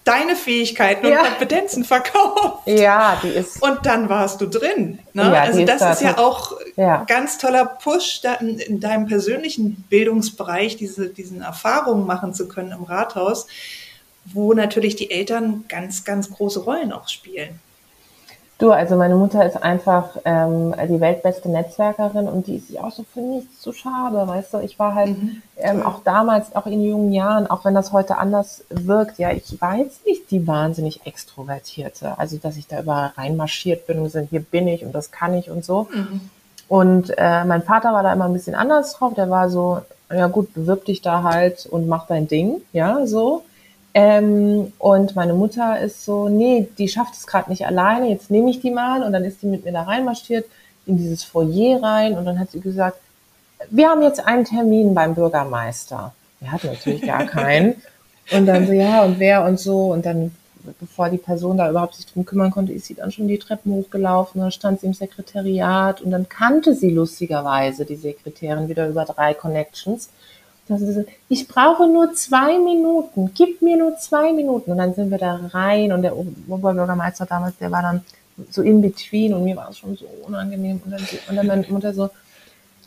deine 0.03 0.35
Fähigkeiten 0.35 1.07
ja. 1.07 1.21
und 1.21 1.27
Kompetenzen 1.29 1.83
verkauft. 1.83 2.67
Ja, 2.67 3.19
die 3.23 3.29
ist. 3.29 3.61
Und 3.61 3.85
dann 3.85 4.09
warst 4.09 4.41
du 4.41 4.47
drin. 4.47 4.99
Ne? 5.13 5.23
Ja, 5.23 5.41
also 5.43 5.63
das 5.65 5.81
ist, 5.81 5.89
ist 5.89 6.01
ja 6.01 6.17
auch 6.17 6.53
ja. 6.75 7.03
ganz 7.05 7.37
toller 7.37 7.65
Push 7.65 8.21
in, 8.39 8.59
in, 8.59 8.79
deinem 8.79 9.07
persönlichen 9.07 9.85
Bildungsbereich, 9.89 10.75
diese, 10.75 11.09
diesen 11.09 11.41
Erfahrungen 11.41 12.05
machen 12.05 12.33
zu 12.33 12.47
können 12.47 12.71
im 12.71 12.83
Rathaus, 12.83 13.47
wo 14.25 14.53
natürlich 14.53 14.95
die 14.95 15.11
Eltern 15.11 15.65
ganz, 15.69 16.03
ganz 16.03 16.29
große 16.29 16.61
Rollen 16.61 16.91
auch 16.91 17.07
spielen. 17.07 17.59
Du, 18.63 18.71
also 18.71 18.95
meine 18.95 19.17
Mutter 19.17 19.45
ist 19.45 19.61
einfach 19.61 20.15
ähm, 20.23 20.73
die 20.87 21.01
weltbeste 21.01 21.49
Netzwerkerin 21.49 22.29
und 22.29 22.47
die 22.47 22.55
ist 22.55 22.69
sich 22.69 22.79
auch 22.79 22.93
so 22.93 23.03
für 23.03 23.19
nichts 23.19 23.59
zu 23.59 23.73
schade, 23.73 24.25
weißt 24.25 24.53
du. 24.53 24.59
Ich 24.59 24.79
war 24.79 24.95
halt 24.95 25.21
mhm. 25.21 25.41
ähm, 25.57 25.83
auch 25.85 25.99
damals, 26.05 26.55
auch 26.55 26.65
in 26.65 26.81
jungen 26.81 27.11
Jahren, 27.11 27.45
auch 27.47 27.65
wenn 27.65 27.73
das 27.73 27.91
heute 27.91 28.17
anders 28.17 28.63
wirkt, 28.69 29.19
ja, 29.19 29.31
ich 29.31 29.59
war 29.59 29.75
jetzt 29.75 30.05
nicht 30.05 30.31
die 30.31 30.47
wahnsinnig 30.47 31.05
extrovertierte, 31.05 32.17
also 32.17 32.37
dass 32.37 32.55
ich 32.55 32.65
da 32.65 32.79
überall 32.79 33.11
reinmarschiert 33.17 33.85
bin 33.85 33.97
und 33.97 34.05
gesagt, 34.05 34.27
hier 34.29 34.39
bin 34.39 34.69
ich 34.69 34.85
und 34.85 34.95
das 34.95 35.11
kann 35.11 35.33
ich 35.33 35.49
und 35.49 35.65
so. 35.65 35.89
Mhm. 35.93 36.21
Und 36.69 37.13
äh, 37.17 37.43
mein 37.43 37.63
Vater 37.63 37.91
war 37.91 38.01
da 38.01 38.13
immer 38.13 38.25
ein 38.25 38.33
bisschen 38.33 38.55
anders 38.55 38.93
drauf, 38.93 39.13
der 39.13 39.29
war 39.29 39.49
so, 39.49 39.81
ja 40.09 40.27
gut, 40.27 40.53
bewirb 40.53 40.85
dich 40.85 41.01
da 41.01 41.23
halt 41.23 41.65
und 41.65 41.89
mach 41.89 42.07
dein 42.07 42.29
Ding, 42.29 42.61
ja, 42.71 43.05
so. 43.07 43.43
Ähm, 43.93 44.73
und 44.79 45.15
meine 45.15 45.33
Mutter 45.33 45.79
ist 45.79 46.03
so, 46.03 46.27
nee, 46.27 46.67
die 46.77 46.87
schafft 46.87 47.13
es 47.13 47.27
gerade 47.27 47.49
nicht 47.49 47.65
alleine, 47.67 48.09
jetzt 48.09 48.31
nehme 48.31 48.49
ich 48.49 48.59
die 48.59 48.71
mal. 48.71 49.03
Und 49.03 49.13
dann 49.13 49.23
ist 49.23 49.41
die 49.41 49.47
mit 49.47 49.65
mir 49.65 49.71
da 49.71 49.83
reinmarschiert, 49.83 50.45
in 50.85 50.97
dieses 50.97 51.23
Foyer 51.23 51.81
rein. 51.81 52.17
Und 52.17 52.25
dann 52.25 52.39
hat 52.39 52.51
sie 52.51 52.59
gesagt, 52.59 52.97
wir 53.69 53.89
haben 53.89 54.01
jetzt 54.01 54.25
einen 54.25 54.45
Termin 54.45 54.93
beim 54.93 55.15
Bürgermeister. 55.15 56.13
Wir 56.39 56.51
hatten 56.51 56.67
natürlich 56.67 57.03
gar 57.03 57.25
keinen. 57.27 57.75
Und 58.31 58.45
dann 58.45 58.65
so, 58.65 58.73
ja, 58.73 59.03
und 59.03 59.19
wer 59.19 59.43
und 59.45 59.59
so. 59.59 59.91
Und 59.93 60.05
dann, 60.05 60.35
bevor 60.79 61.09
die 61.09 61.17
Person 61.17 61.57
da 61.57 61.69
überhaupt 61.69 61.95
sich 61.95 62.07
drum 62.07 62.25
kümmern 62.25 62.51
konnte, 62.51 62.73
ist 62.73 62.87
sie 62.87 62.95
dann 62.95 63.11
schon 63.11 63.27
die 63.27 63.37
Treppen 63.37 63.73
hochgelaufen. 63.73 64.41
Dann 64.41 64.51
stand 64.51 64.79
sie 64.79 64.87
im 64.87 64.93
Sekretariat 64.93 66.01
und 66.01 66.09
dann 66.09 66.27
kannte 66.27 66.73
sie 66.73 66.89
lustigerweise 66.89 67.85
die 67.85 67.95
Sekretärin 67.95 68.69
wieder 68.69 68.87
über 68.87 69.05
drei 69.05 69.35
Connections 69.35 70.09
ich 71.29 71.47
brauche 71.47 71.87
nur 71.87 72.13
zwei 72.13 72.57
Minuten, 72.57 73.31
gib 73.35 73.61
mir 73.61 73.77
nur 73.77 73.97
zwei 73.97 74.31
Minuten. 74.31 74.71
Und 74.71 74.77
dann 74.77 74.93
sind 74.93 75.11
wir 75.11 75.17
da 75.17 75.39
rein 75.51 75.91
und 75.91 76.03
der 76.03 76.15
Oberbürgermeister 76.15 77.25
damals, 77.25 77.57
der 77.57 77.71
war 77.71 77.81
dann 77.81 78.01
so 78.49 78.61
in 78.61 78.81
between 78.81 79.33
und 79.33 79.43
mir 79.43 79.55
war 79.55 79.69
es 79.69 79.77
schon 79.77 79.95
so 79.95 80.05
unangenehm. 80.25 80.81
Und 80.83 80.91
dann, 80.91 81.05
und 81.29 81.35
dann 81.35 81.47
meine 81.47 81.67
Mutter 81.67 81.93
so, 81.93 82.09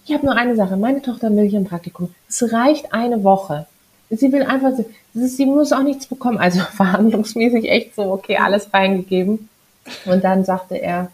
ich 0.07 0.15
habe 0.15 0.25
nur 0.25 0.37
eine 0.37 0.57
Sache, 0.57 0.77
meine 0.77 1.03
Tochter 1.03 1.35
will 1.35 1.49
hier 1.49 1.61
ein 1.61 1.67
Praktikum. 1.67 2.15
Es 2.29 2.53
reicht 2.53 2.93
eine 2.93 3.25
Woche. 3.25 3.67
Sie 4.09 4.33
will 4.33 4.45
einfach, 4.45 4.73
sie 5.13 5.47
muss 5.47 5.73
auch 5.73 5.83
nichts 5.83 6.07
bekommen. 6.07 6.39
Also 6.39 6.61
verhandlungsmäßig 6.77 7.69
echt 7.69 7.95
so, 7.95 8.03
okay, 8.13 8.37
alles 8.39 8.67
feingegeben. 8.67 9.49
Und 10.05 10.25
dann 10.25 10.45
sagte 10.45 10.77
er, 10.77 11.11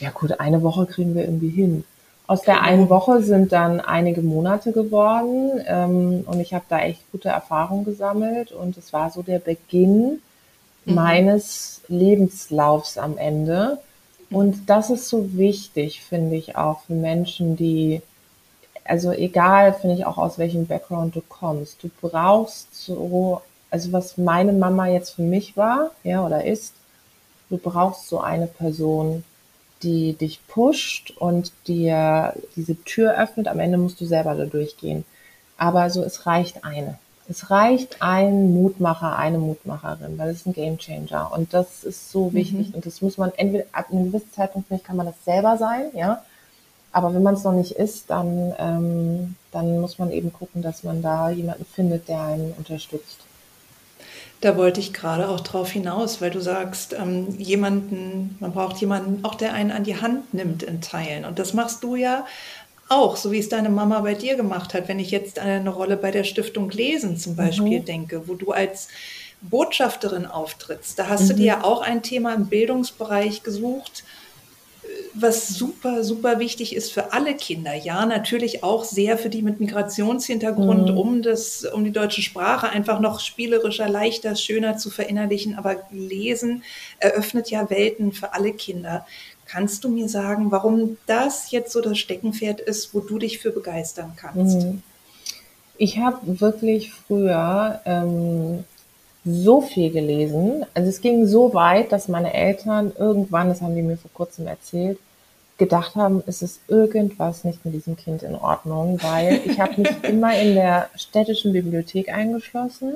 ja 0.00 0.10
gut, 0.10 0.40
eine 0.40 0.62
Woche 0.62 0.86
kriegen 0.86 1.14
wir 1.14 1.24
irgendwie 1.24 1.50
hin. 1.50 1.84
Aus 2.26 2.40
der 2.40 2.62
einen 2.62 2.88
Woche 2.88 3.22
sind 3.22 3.52
dann 3.52 3.80
einige 3.80 4.22
Monate 4.22 4.72
geworden 4.72 5.62
ähm, 5.66 6.24
und 6.26 6.40
ich 6.40 6.54
habe 6.54 6.64
da 6.70 6.80
echt 6.80 7.00
gute 7.12 7.28
Erfahrungen 7.28 7.84
gesammelt 7.84 8.50
und 8.50 8.78
es 8.78 8.94
war 8.94 9.10
so 9.10 9.22
der 9.22 9.38
Beginn 9.38 10.22
mhm. 10.86 10.94
meines 10.94 11.82
Lebenslaufs 11.88 12.96
am 12.96 13.18
Ende. 13.18 13.78
Und 14.30 14.70
das 14.70 14.88
ist 14.88 15.08
so 15.10 15.36
wichtig, 15.36 16.02
finde 16.02 16.36
ich 16.36 16.56
auch 16.56 16.80
für 16.82 16.94
Menschen, 16.94 17.56
die, 17.56 18.00
also 18.84 19.12
egal, 19.12 19.74
finde 19.74 19.96
ich 19.96 20.06
auch 20.06 20.16
aus 20.16 20.38
welchem 20.38 20.66
Background 20.66 21.14
du 21.14 21.20
kommst, 21.28 21.82
du 21.82 21.90
brauchst 22.00 22.74
so, 22.74 23.42
also 23.70 23.92
was 23.92 24.16
meine 24.16 24.54
Mama 24.54 24.88
jetzt 24.88 25.10
für 25.10 25.22
mich 25.22 25.58
war, 25.58 25.90
ja, 26.04 26.24
oder 26.24 26.42
ist, 26.44 26.72
du 27.50 27.58
brauchst 27.58 28.08
so 28.08 28.20
eine 28.20 28.46
Person, 28.46 29.24
die 29.84 30.14
dich 30.14 30.40
pusht 30.48 31.12
und 31.18 31.52
dir 31.68 32.34
diese 32.56 32.82
Tür 32.84 33.16
öffnet. 33.16 33.46
Am 33.46 33.60
Ende 33.60 33.78
musst 33.78 34.00
du 34.00 34.06
selber 34.06 34.34
da 34.34 34.46
durchgehen. 34.46 35.04
Aber 35.56 35.90
so, 35.90 36.02
es 36.02 36.26
reicht 36.26 36.64
eine. 36.64 36.98
Es 37.28 37.50
reicht 37.50 38.02
ein 38.02 38.52
Mutmacher, 38.52 39.16
eine 39.16 39.38
Mutmacherin, 39.38 40.18
weil 40.18 40.30
es 40.30 40.38
ist 40.38 40.46
ein 40.46 40.52
Gamechanger 40.52 41.32
Und 41.32 41.54
das 41.54 41.84
ist 41.84 42.10
so 42.10 42.30
mhm. 42.30 42.34
wichtig. 42.34 42.74
Und 42.74 42.84
das 42.84 43.00
muss 43.02 43.18
man 43.18 43.32
entweder 43.36 43.64
ab 43.72 43.86
einem 43.90 44.06
gewissen 44.06 44.32
Zeitpunkt, 44.32 44.68
vielleicht 44.68 44.84
kann 44.84 44.96
man 44.96 45.06
das 45.06 45.24
selber 45.24 45.56
sein, 45.56 45.90
ja. 45.94 46.22
Aber 46.92 47.12
wenn 47.12 47.22
man 47.22 47.34
es 47.34 47.42
noch 47.42 47.52
nicht 47.52 47.72
ist, 47.72 48.10
dann, 48.10 48.54
ähm, 48.58 49.34
dann 49.50 49.80
muss 49.80 49.98
man 49.98 50.12
eben 50.12 50.32
gucken, 50.32 50.62
dass 50.62 50.84
man 50.84 51.02
da 51.02 51.28
jemanden 51.30 51.64
findet, 51.64 52.08
der 52.08 52.22
einen 52.22 52.52
unterstützt. 52.52 53.23
Da 54.44 54.58
wollte 54.58 54.78
ich 54.78 54.92
gerade 54.92 55.30
auch 55.30 55.40
drauf 55.40 55.70
hinaus, 55.70 56.20
weil 56.20 56.30
du 56.30 56.38
sagst, 56.38 56.92
ähm, 56.92 57.34
jemanden, 57.38 58.36
man 58.40 58.52
braucht 58.52 58.76
jemanden, 58.76 59.24
auch 59.24 59.36
der 59.36 59.54
einen 59.54 59.70
an 59.70 59.84
die 59.84 60.02
Hand 60.02 60.34
nimmt 60.34 60.62
in 60.62 60.82
Teilen. 60.82 61.24
Und 61.24 61.38
das 61.38 61.54
machst 61.54 61.82
du 61.82 61.96
ja 61.96 62.26
auch, 62.90 63.16
so 63.16 63.32
wie 63.32 63.38
es 63.38 63.48
deine 63.48 63.70
Mama 63.70 64.00
bei 64.00 64.12
dir 64.12 64.36
gemacht 64.36 64.74
hat. 64.74 64.86
Wenn 64.86 64.98
ich 64.98 65.10
jetzt 65.10 65.38
an 65.38 65.48
eine 65.48 65.70
Rolle 65.70 65.96
bei 65.96 66.10
der 66.10 66.24
Stiftung 66.24 66.68
Lesen 66.68 67.16
zum 67.16 67.36
Beispiel 67.36 67.80
mhm. 67.80 67.84
denke, 67.86 68.28
wo 68.28 68.34
du 68.34 68.50
als 68.50 68.88
Botschafterin 69.40 70.26
auftrittst, 70.26 70.98
da 70.98 71.08
hast 71.08 71.22
mhm. 71.22 71.28
du 71.28 71.34
dir 71.36 71.46
ja 71.46 71.64
auch 71.64 71.80
ein 71.80 72.02
Thema 72.02 72.34
im 72.34 72.44
Bildungsbereich 72.44 73.44
gesucht, 73.44 74.04
was 75.14 75.48
super, 75.48 76.04
super 76.04 76.38
wichtig 76.38 76.74
ist 76.74 76.92
für 76.92 77.12
alle 77.12 77.34
Kinder. 77.34 77.74
Ja, 77.74 78.04
natürlich 78.06 78.62
auch 78.62 78.84
sehr 78.84 79.16
für 79.18 79.28
die 79.28 79.42
mit 79.42 79.60
Migrationshintergrund, 79.60 80.90
mhm. 80.90 80.98
um 80.98 81.22
das, 81.22 81.64
um 81.64 81.84
die 81.84 81.92
deutsche 81.92 82.22
Sprache 82.22 82.68
einfach 82.68 83.00
noch 83.00 83.20
spielerischer, 83.20 83.88
leichter, 83.88 84.36
schöner 84.36 84.76
zu 84.76 84.90
verinnerlichen. 84.90 85.56
Aber 85.56 85.76
Lesen 85.90 86.62
eröffnet 86.98 87.50
ja 87.50 87.70
Welten 87.70 88.12
für 88.12 88.32
alle 88.32 88.52
Kinder. 88.52 89.06
Kannst 89.46 89.84
du 89.84 89.88
mir 89.88 90.08
sagen, 90.08 90.50
warum 90.50 90.96
das 91.06 91.50
jetzt 91.50 91.72
so 91.72 91.80
das 91.80 91.98
Steckenpferd 91.98 92.60
ist, 92.60 92.94
wo 92.94 93.00
du 93.00 93.18
dich 93.18 93.38
für 93.38 93.50
begeistern 93.50 94.14
kannst? 94.16 94.58
Mhm. 94.58 94.82
Ich 95.76 95.98
habe 95.98 96.40
wirklich 96.40 96.92
früher 96.92 97.80
ähm, 97.84 98.64
so 99.24 99.60
viel 99.60 99.90
gelesen. 99.90 100.66
Also 100.74 100.88
es 100.88 101.00
ging 101.00 101.26
so 101.26 101.54
weit, 101.54 101.92
dass 101.92 102.08
meine 102.08 102.34
Eltern 102.34 102.92
irgendwann, 102.98 103.48
das 103.48 103.62
haben 103.62 103.74
die 103.74 103.82
mir 103.82 103.96
vor 103.96 104.10
kurzem 104.12 104.46
erzählt, 104.46 104.98
gedacht 105.56 105.94
haben, 105.94 106.22
es 106.26 106.42
ist 106.42 106.60
irgendwas 106.68 107.44
nicht 107.44 107.64
mit 107.64 107.74
diesem 107.74 107.96
Kind 107.96 108.22
in 108.22 108.34
Ordnung, 108.34 108.98
weil 109.02 109.40
ich 109.44 109.60
habe 109.60 109.80
mich 109.80 109.90
immer 110.02 110.38
in 110.38 110.54
der 110.54 110.90
städtischen 110.96 111.52
Bibliothek 111.52 112.12
eingeschlossen. 112.12 112.94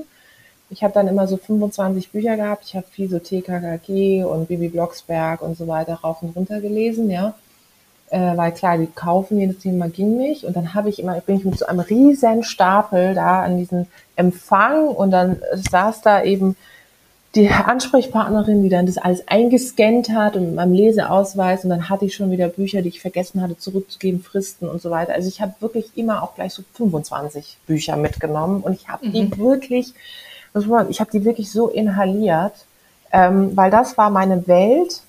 Ich 0.71 0.83
habe 0.83 0.93
dann 0.93 1.09
immer 1.09 1.27
so 1.27 1.39
25 1.39 2.11
Bücher 2.11 2.37
gehabt. 2.37 2.65
Ich 2.67 2.77
habe 2.77 2.87
viel 2.91 3.09
so 3.09 3.19
TKKG 3.19 4.25
und 4.25 4.49
Bibi 4.49 4.69
Blocksberg 4.69 5.41
und 5.41 5.57
so 5.57 5.67
weiter 5.67 5.95
rauf 5.95 6.23
und 6.23 6.37
runter 6.37 6.61
gelesen, 6.61 7.11
ja 7.11 7.35
äh, 8.11 8.37
weil 8.37 8.53
klar, 8.53 8.79
die 8.79 8.87
kaufen 8.87 9.39
jedes 9.39 9.59
Thema 9.59 9.89
ging 9.89 10.17
nicht. 10.17 10.45
Und 10.45 10.57
dann 10.57 10.75
habe 10.75 10.89
ich 10.89 10.99
immer, 10.99 11.21
bin 11.21 11.37
ich 11.37 11.45
mit 11.45 11.59
so 11.59 11.67
einem 11.67 11.81
riesen 11.81 12.43
Stapel 12.43 13.15
da 13.15 13.43
an 13.43 13.59
diesem 13.59 13.87
Empfang 14.17 14.89
und 14.89 15.11
dann 15.11 15.41
saß 15.71 16.03
da 16.03 16.23
eben 16.23 16.57
die 17.35 17.51
Ansprechpartnerin, 17.51 18.63
die 18.63 18.69
dann 18.69 18.87
das 18.87 18.97
alles 18.97 19.27
eingescannt 19.29 20.11
hat 20.11 20.37
und 20.37 20.47
mit 20.47 20.55
meinem 20.55 20.73
Leseausweis 20.73 21.63
und 21.63 21.71
dann 21.71 21.89
hatte 21.89 22.07
ich 22.07 22.15
schon 22.15 22.31
wieder 22.31 22.49
Bücher, 22.49 22.83
die 22.83 22.89
ich 22.89 23.01
vergessen 23.01 23.43
hatte 23.43 23.59
zurückzugeben, 23.59 24.23
Fristen 24.23 24.69
und 24.69 24.81
so 24.81 24.91
weiter. 24.91 25.13
Also 25.13 25.29
ich 25.29 25.41
habe 25.41 25.55
wirklich 25.61 25.91
immer 25.95 26.23
auch 26.23 26.35
gleich 26.35 26.55
so 26.55 26.63
25 26.75 27.59
Bücher 27.67 27.97
mitgenommen 27.97 28.63
und 28.63 28.73
ich 28.73 28.89
habe 28.89 29.07
mhm. 29.07 29.13
die 29.13 29.39
wirklich, 29.39 29.93
ich 30.89 31.01
habe 31.01 31.11
die 31.13 31.25
wirklich 31.25 31.53
so 31.53 31.69
inhaliert, 31.69 32.55
ähm, 33.13 33.55
weil 33.57 33.71
das 33.71 33.99
war 33.99 34.09
meine 34.09 34.47
Welt 34.49 35.03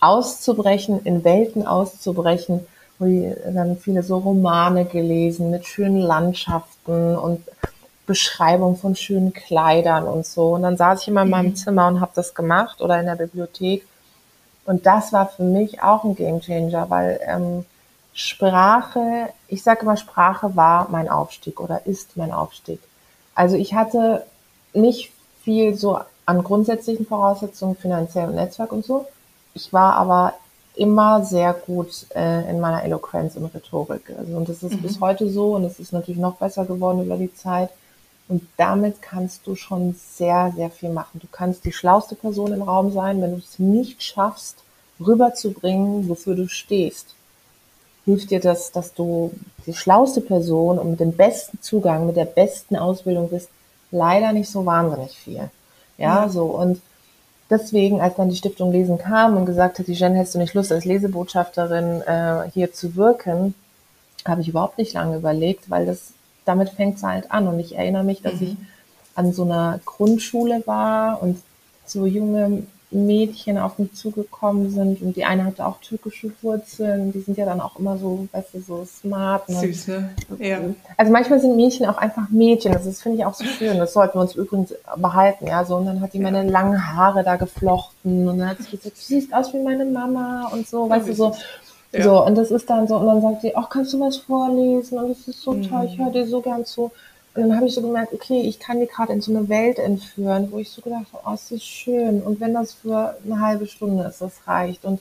auszubrechen, 0.00 1.00
in 1.04 1.24
Welten 1.24 1.66
auszubrechen, 1.66 2.66
wo 2.98 3.06
die 3.06 3.34
dann 3.52 3.76
viele 3.76 4.02
so 4.02 4.18
Romane 4.18 4.84
gelesen 4.84 5.50
mit 5.50 5.66
schönen 5.66 6.00
Landschaften 6.00 7.16
und 7.16 7.42
Beschreibung 8.06 8.76
von 8.76 8.96
schönen 8.96 9.32
Kleidern 9.32 10.04
und 10.04 10.26
so. 10.26 10.54
Und 10.54 10.62
dann 10.62 10.76
saß 10.76 11.02
ich 11.02 11.08
immer 11.08 11.22
in 11.22 11.30
meinem 11.30 11.50
mhm. 11.50 11.56
Zimmer 11.56 11.88
und 11.88 12.00
habe 12.00 12.12
das 12.14 12.34
gemacht 12.34 12.80
oder 12.80 12.98
in 12.98 13.06
der 13.06 13.16
Bibliothek. 13.16 13.86
Und 14.64 14.86
das 14.86 15.12
war 15.12 15.28
für 15.28 15.42
mich 15.42 15.82
auch 15.82 16.04
ein 16.04 16.14
Gamechanger, 16.14 16.90
weil 16.90 17.20
ähm, 17.26 17.64
Sprache, 18.14 19.28
ich 19.46 19.62
sage 19.62 19.82
immer, 19.82 19.96
Sprache 19.96 20.56
war 20.56 20.88
mein 20.90 21.08
Aufstieg 21.08 21.60
oder 21.60 21.86
ist 21.86 22.16
mein 22.16 22.32
Aufstieg. 22.32 22.80
Also 23.34 23.56
ich 23.56 23.74
hatte 23.74 24.24
nicht 24.72 25.12
viel 25.44 25.76
so 25.76 26.00
an 26.26 26.42
grundsätzlichen 26.42 27.06
Voraussetzungen, 27.06 27.76
finanziell 27.76 28.28
und 28.28 28.34
Netzwerk 28.34 28.72
und 28.72 28.84
so. 28.84 29.06
Ich 29.58 29.72
war 29.72 29.94
aber 29.94 30.34
immer 30.76 31.24
sehr 31.24 31.52
gut 31.52 32.06
äh, 32.14 32.48
in 32.48 32.60
meiner 32.60 32.84
Eloquenz 32.84 33.34
und 33.34 33.46
Rhetorik. 33.46 34.14
Also, 34.16 34.36
und 34.36 34.48
das 34.48 34.62
ist 34.62 34.74
mhm. 34.74 34.82
bis 34.82 35.00
heute 35.00 35.28
so 35.28 35.56
und 35.56 35.64
es 35.64 35.80
ist 35.80 35.92
natürlich 35.92 36.20
noch 36.20 36.36
besser 36.36 36.64
geworden 36.64 37.04
über 37.04 37.16
die 37.16 37.34
Zeit. 37.34 37.70
Und 38.28 38.46
damit 38.56 39.02
kannst 39.02 39.46
du 39.46 39.56
schon 39.56 39.96
sehr, 39.98 40.52
sehr 40.54 40.70
viel 40.70 40.90
machen. 40.90 41.18
Du 41.18 41.26
kannst 41.32 41.64
die 41.64 41.72
schlauste 41.72 42.14
Person 42.14 42.52
im 42.52 42.62
Raum 42.62 42.92
sein, 42.92 43.20
wenn 43.20 43.32
du 43.32 43.38
es 43.38 43.58
nicht 43.58 44.02
schaffst, 44.02 44.58
rüberzubringen, 45.04 46.08
wofür 46.08 46.36
du 46.36 46.48
stehst. 46.48 47.14
Hilft 48.04 48.30
dir 48.30 48.40
das, 48.40 48.70
dass 48.70 48.94
du 48.94 49.32
die 49.66 49.74
schlauste 49.74 50.20
Person 50.20 50.78
und 50.78 50.90
mit 50.90 51.00
dem 51.00 51.12
besten 51.12 51.60
Zugang, 51.62 52.06
mit 52.06 52.16
der 52.16 52.26
besten 52.26 52.76
Ausbildung 52.76 53.28
bist, 53.28 53.48
leider 53.90 54.32
nicht 54.32 54.50
so 54.50 54.64
wahnsinnig 54.64 55.18
viel. 55.18 55.50
Ja, 55.96 56.22
ja. 56.22 56.28
so. 56.28 56.44
Und 56.44 56.80
deswegen, 57.50 58.00
als 58.00 58.16
dann 58.16 58.28
die 58.28 58.36
Stiftung 58.36 58.72
Lesen 58.72 58.98
kam 58.98 59.36
und 59.36 59.46
gesagt 59.46 59.78
hat, 59.78 59.86
die 59.86 59.92
Jen, 59.92 60.14
hättest 60.14 60.34
du 60.34 60.38
nicht 60.38 60.54
Lust, 60.54 60.72
als 60.72 60.84
Lesebotschafterin 60.84 62.02
äh, 62.02 62.50
hier 62.52 62.72
zu 62.72 62.96
wirken, 62.96 63.54
habe 64.26 64.40
ich 64.40 64.48
überhaupt 64.48 64.78
nicht 64.78 64.94
lange 64.94 65.16
überlegt, 65.16 65.70
weil 65.70 65.86
das 65.86 66.12
damit 66.44 66.70
fängt 66.70 66.96
es 66.96 67.02
halt 67.02 67.30
an. 67.30 67.46
Und 67.46 67.60
ich 67.60 67.76
erinnere 67.76 68.04
mich, 68.04 68.22
dass 68.22 68.40
mhm. 68.40 68.42
ich 68.42 68.56
an 69.14 69.32
so 69.32 69.44
einer 69.44 69.80
Grundschule 69.84 70.62
war 70.66 71.22
und 71.22 71.42
so 71.84 72.06
junge 72.06 72.64
Mädchen 72.90 73.58
auf 73.58 73.78
mich 73.78 73.92
zugekommen 73.92 74.70
sind 74.70 75.02
und 75.02 75.14
die 75.14 75.24
eine 75.24 75.44
hatte 75.44 75.66
auch 75.66 75.78
türkische 75.80 76.32
Wurzeln. 76.40 77.12
Die 77.12 77.20
sind 77.20 77.36
ja 77.36 77.44
dann 77.44 77.60
auch 77.60 77.78
immer 77.78 77.98
so, 77.98 78.28
weißt 78.32 78.54
du, 78.54 78.60
so 78.60 78.84
smart. 78.86 79.46
Ne? 79.48 79.60
Süß, 79.60 79.88
ne? 79.88 80.10
Ja. 80.38 80.60
Also 80.96 81.12
manchmal 81.12 81.38
sind 81.38 81.56
Mädchen 81.56 81.86
auch 81.86 81.98
einfach 81.98 82.30
Mädchen. 82.30 82.72
Das 82.72 82.86
ist, 82.86 83.02
finde 83.02 83.18
ich, 83.18 83.24
auch 83.26 83.34
so 83.34 83.44
schön. 83.44 83.76
Das 83.76 83.92
sollten 83.92 84.16
wir 84.16 84.22
uns 84.22 84.34
übrigens 84.34 84.74
behalten, 84.96 85.46
ja. 85.46 85.64
So, 85.66 85.76
und 85.76 85.84
dann 85.84 86.00
hat 86.00 86.14
die 86.14 86.18
meine 86.18 86.48
langen 86.48 86.94
Haare 86.94 87.22
da 87.22 87.36
geflochten 87.36 88.26
und 88.26 88.38
dann 88.38 88.48
hat 88.48 88.58
sie 88.58 88.76
gesagt, 88.76 88.96
du 88.96 89.00
siehst 89.00 89.34
aus 89.34 89.52
wie 89.52 89.62
meine 89.62 89.84
Mama 89.84 90.48
und 90.52 90.66
so, 90.66 90.88
weißt 90.88 91.08
du, 91.08 91.14
so. 91.14 91.34
Ja. 91.92 92.04
So, 92.04 92.24
und 92.24 92.34
das 92.36 92.50
ist 92.50 92.68
dann 92.68 92.86
so, 92.86 92.96
und 92.96 93.06
dann 93.06 93.22
sagt 93.22 93.42
sie, 93.42 93.56
ach, 93.56 93.68
kannst 93.70 93.94
du 93.94 94.00
was 94.00 94.18
vorlesen? 94.18 94.98
Und 94.98 95.10
das 95.10 95.26
ist 95.26 95.40
so 95.40 95.52
mhm. 95.52 95.62
toll, 95.68 95.88
ich 95.90 95.98
höre 95.98 96.10
dir 96.10 96.26
so 96.26 96.40
gern 96.40 96.64
zu. 96.64 96.90
Und 97.38 97.50
dann 97.50 97.56
habe 97.56 97.68
ich 97.68 97.74
so 97.74 97.82
gemerkt, 97.82 98.12
okay, 98.12 98.40
ich 98.40 98.58
kann 98.58 98.80
die 98.80 98.88
gerade 98.88 99.12
in 99.12 99.20
so 99.20 99.30
eine 99.30 99.48
Welt 99.48 99.78
entführen, 99.78 100.48
wo 100.50 100.58
ich 100.58 100.70
so 100.70 100.82
gedacht 100.82 101.06
habe, 101.12 101.22
oh, 101.24 101.34
es 101.34 101.52
ist 101.52 101.64
schön. 101.64 102.20
Und 102.20 102.40
wenn 102.40 102.52
das 102.52 102.74
für 102.74 103.16
eine 103.24 103.40
halbe 103.40 103.68
Stunde 103.68 104.02
ist, 104.04 104.20
das 104.20 104.32
reicht. 104.48 104.84
Und 104.84 105.00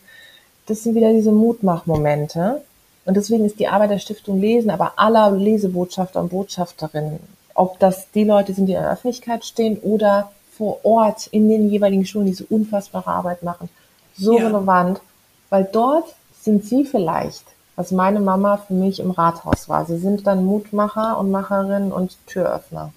das 0.67 0.83
sind 0.83 0.93
wieder 0.93 1.11
diese 1.13 1.31
Mutmachmomente. 1.31 2.61
Und 3.05 3.17
deswegen 3.17 3.43
ist 3.43 3.59
die 3.59 3.67
Arbeit 3.67 3.89
der 3.89 3.97
Stiftung 3.97 4.39
Lesen, 4.39 4.69
aber 4.69 4.93
aller 4.97 5.31
Lesebotschafter 5.31 6.19
und 6.19 6.29
Botschafterinnen, 6.29 7.19
ob 7.55 7.79
das 7.79 8.11
die 8.11 8.25
Leute 8.25 8.53
sind, 8.53 8.67
die 8.67 8.73
in 8.73 8.81
der 8.81 8.91
Öffentlichkeit 8.91 9.43
stehen 9.43 9.79
oder 9.79 10.31
vor 10.51 10.85
Ort 10.85 11.25
in 11.31 11.49
den 11.49 11.71
jeweiligen 11.71 12.05
Schulen 12.05 12.27
diese 12.27 12.45
unfassbare 12.45 13.09
Arbeit 13.09 13.41
machen, 13.41 13.67
so 14.15 14.37
ja. 14.37 14.45
relevant, 14.45 15.01
weil 15.49 15.67
dort 15.71 16.13
sind 16.39 16.65
sie 16.65 16.85
vielleicht 16.85 17.45
was 17.77 17.91
meine 17.91 18.19
Mama 18.19 18.57
für 18.57 18.73
mich 18.73 18.99
im 18.99 19.11
Rathaus 19.11 19.69
war. 19.69 19.85
Sie 19.85 19.99
sind 19.99 20.27
dann 20.27 20.43
Mutmacher 20.43 21.17
und 21.17 21.31
Macherin 21.31 21.91
und 21.93 22.17
Türöffner. 22.25 22.91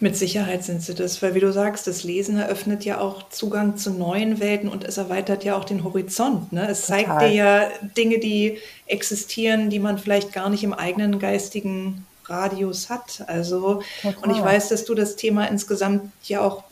Mit 0.00 0.16
Sicherheit 0.16 0.62
sind 0.62 0.80
sie 0.80 0.94
das, 0.94 1.20
weil 1.20 1.34
wie 1.34 1.40
du 1.40 1.52
sagst, 1.52 1.88
das 1.88 2.04
Lesen 2.04 2.38
eröffnet 2.38 2.84
ja 2.84 3.00
auch 3.00 3.28
Zugang 3.30 3.76
zu 3.76 3.90
neuen 3.90 4.38
Welten 4.38 4.68
und 4.68 4.84
es 4.84 4.96
erweitert 4.96 5.42
ja 5.42 5.56
auch 5.56 5.64
den 5.64 5.82
Horizont. 5.82 6.52
Ne? 6.52 6.68
Es 6.68 6.82
Total. 6.82 7.04
zeigt 7.04 7.20
dir 7.22 7.32
ja 7.32 7.68
Dinge, 7.96 8.20
die 8.20 8.58
existieren, 8.86 9.70
die 9.70 9.80
man 9.80 9.98
vielleicht 9.98 10.32
gar 10.32 10.48
nicht 10.48 10.62
im 10.62 10.72
eigenen 10.72 11.18
geistigen 11.18 12.06
Radius 12.26 12.90
hat. 12.90 13.24
Also, 13.26 13.82
Total. 14.02 14.22
und 14.22 14.30
ich 14.30 14.40
weiß, 14.40 14.68
dass 14.68 14.84
du 14.84 14.94
das 14.94 15.16
Thema 15.16 15.46
insgesamt 15.46 16.12
ja 16.22 16.42
auch 16.42 16.62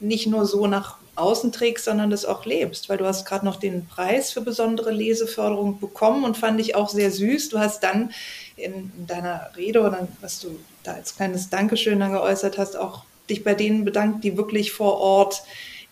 nicht 0.00 0.26
nur 0.26 0.44
so 0.44 0.66
nach 0.66 0.98
außen 1.16 1.50
trägst, 1.52 1.86
sondern 1.86 2.10
das 2.10 2.24
auch 2.24 2.44
lebst, 2.44 2.88
weil 2.88 2.98
du 2.98 3.06
hast 3.06 3.24
gerade 3.24 3.44
noch 3.44 3.56
den 3.56 3.86
Preis 3.86 4.32
für 4.32 4.40
besondere 4.42 4.90
Leseförderung 4.90 5.80
bekommen 5.80 6.24
und 6.24 6.36
fand 6.36 6.60
ich 6.60 6.74
auch 6.74 6.88
sehr 6.88 7.10
süß. 7.10 7.48
Du 7.48 7.58
hast 7.58 7.82
dann 7.82 8.12
in, 8.56 8.92
deiner 9.06 9.50
Rede 9.56 9.80
oder 9.80 10.06
was 10.20 10.40
du 10.40 10.58
da 10.82 10.92
als 10.92 11.16
kleines 11.16 11.50
Dankeschön 11.50 12.00
dann 12.00 12.12
geäußert 12.12 12.58
hast, 12.58 12.76
auch 12.76 13.04
dich 13.28 13.42
bei 13.42 13.54
denen 13.54 13.84
bedankt, 13.84 14.24
die 14.24 14.36
wirklich 14.36 14.72
vor 14.72 14.98
Ort 14.98 15.42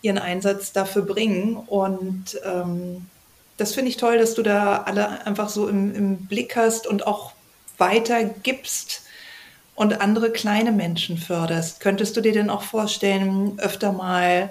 ihren 0.02 0.18
Einsatz 0.18 0.72
dafür 0.72 1.02
bringen. 1.02 1.56
Und 1.56 2.38
ähm, 2.44 3.06
das 3.56 3.72
finde 3.72 3.90
ich 3.90 3.96
toll, 3.96 4.18
dass 4.18 4.34
du 4.34 4.42
da 4.42 4.82
alle 4.82 5.26
einfach 5.26 5.48
so 5.48 5.68
im, 5.68 5.94
im 5.94 6.26
Blick 6.26 6.56
hast 6.56 6.86
und 6.86 7.06
auch 7.06 7.32
weitergibst 7.78 9.02
und 9.74 10.00
andere 10.00 10.30
kleine 10.30 10.70
Menschen 10.70 11.18
förderst. 11.18 11.80
Könntest 11.80 12.16
du 12.16 12.20
dir 12.20 12.32
denn 12.32 12.50
auch 12.50 12.62
vorstellen, 12.62 13.58
öfter 13.58 13.92
mal 13.92 14.50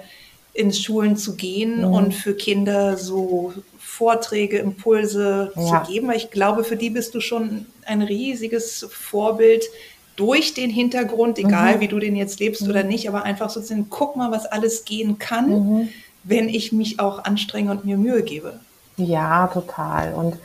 in 0.54 0.72
Schulen 0.72 1.16
zu 1.16 1.36
gehen 1.36 1.78
mhm. 1.78 1.92
und 1.92 2.14
für 2.14 2.34
Kinder 2.34 2.96
so 2.96 3.52
Vorträge, 3.78 4.58
Impulse 4.58 5.52
ja. 5.54 5.84
zu 5.84 5.92
geben? 5.92 6.08
Weil 6.08 6.16
ich 6.16 6.30
glaube, 6.30 6.64
für 6.64 6.76
die 6.76 6.90
bist 6.90 7.14
du 7.14 7.20
schon 7.20 7.66
ein 7.84 8.02
riesiges 8.02 8.86
Vorbild 8.90 9.64
durch 10.16 10.54
den 10.54 10.70
Hintergrund, 10.70 11.38
egal 11.38 11.76
mhm. 11.76 11.80
wie 11.80 11.88
du 11.88 11.98
den 11.98 12.16
jetzt 12.16 12.40
lebst 12.40 12.62
mhm. 12.62 12.70
oder 12.70 12.82
nicht, 12.84 13.08
aber 13.08 13.24
einfach 13.24 13.50
sozusagen, 13.50 13.88
guck 13.90 14.16
mal, 14.16 14.30
was 14.30 14.46
alles 14.46 14.84
gehen 14.84 15.18
kann, 15.18 15.50
mhm. 15.50 15.88
wenn 16.22 16.48
ich 16.48 16.72
mich 16.72 17.00
auch 17.00 17.24
anstrenge 17.24 17.70
und 17.72 17.84
mir 17.84 17.96
Mühe 17.96 18.22
gebe. 18.22 18.60
Ja, 18.96 19.48
total. 19.48 20.14
Und 20.14 20.36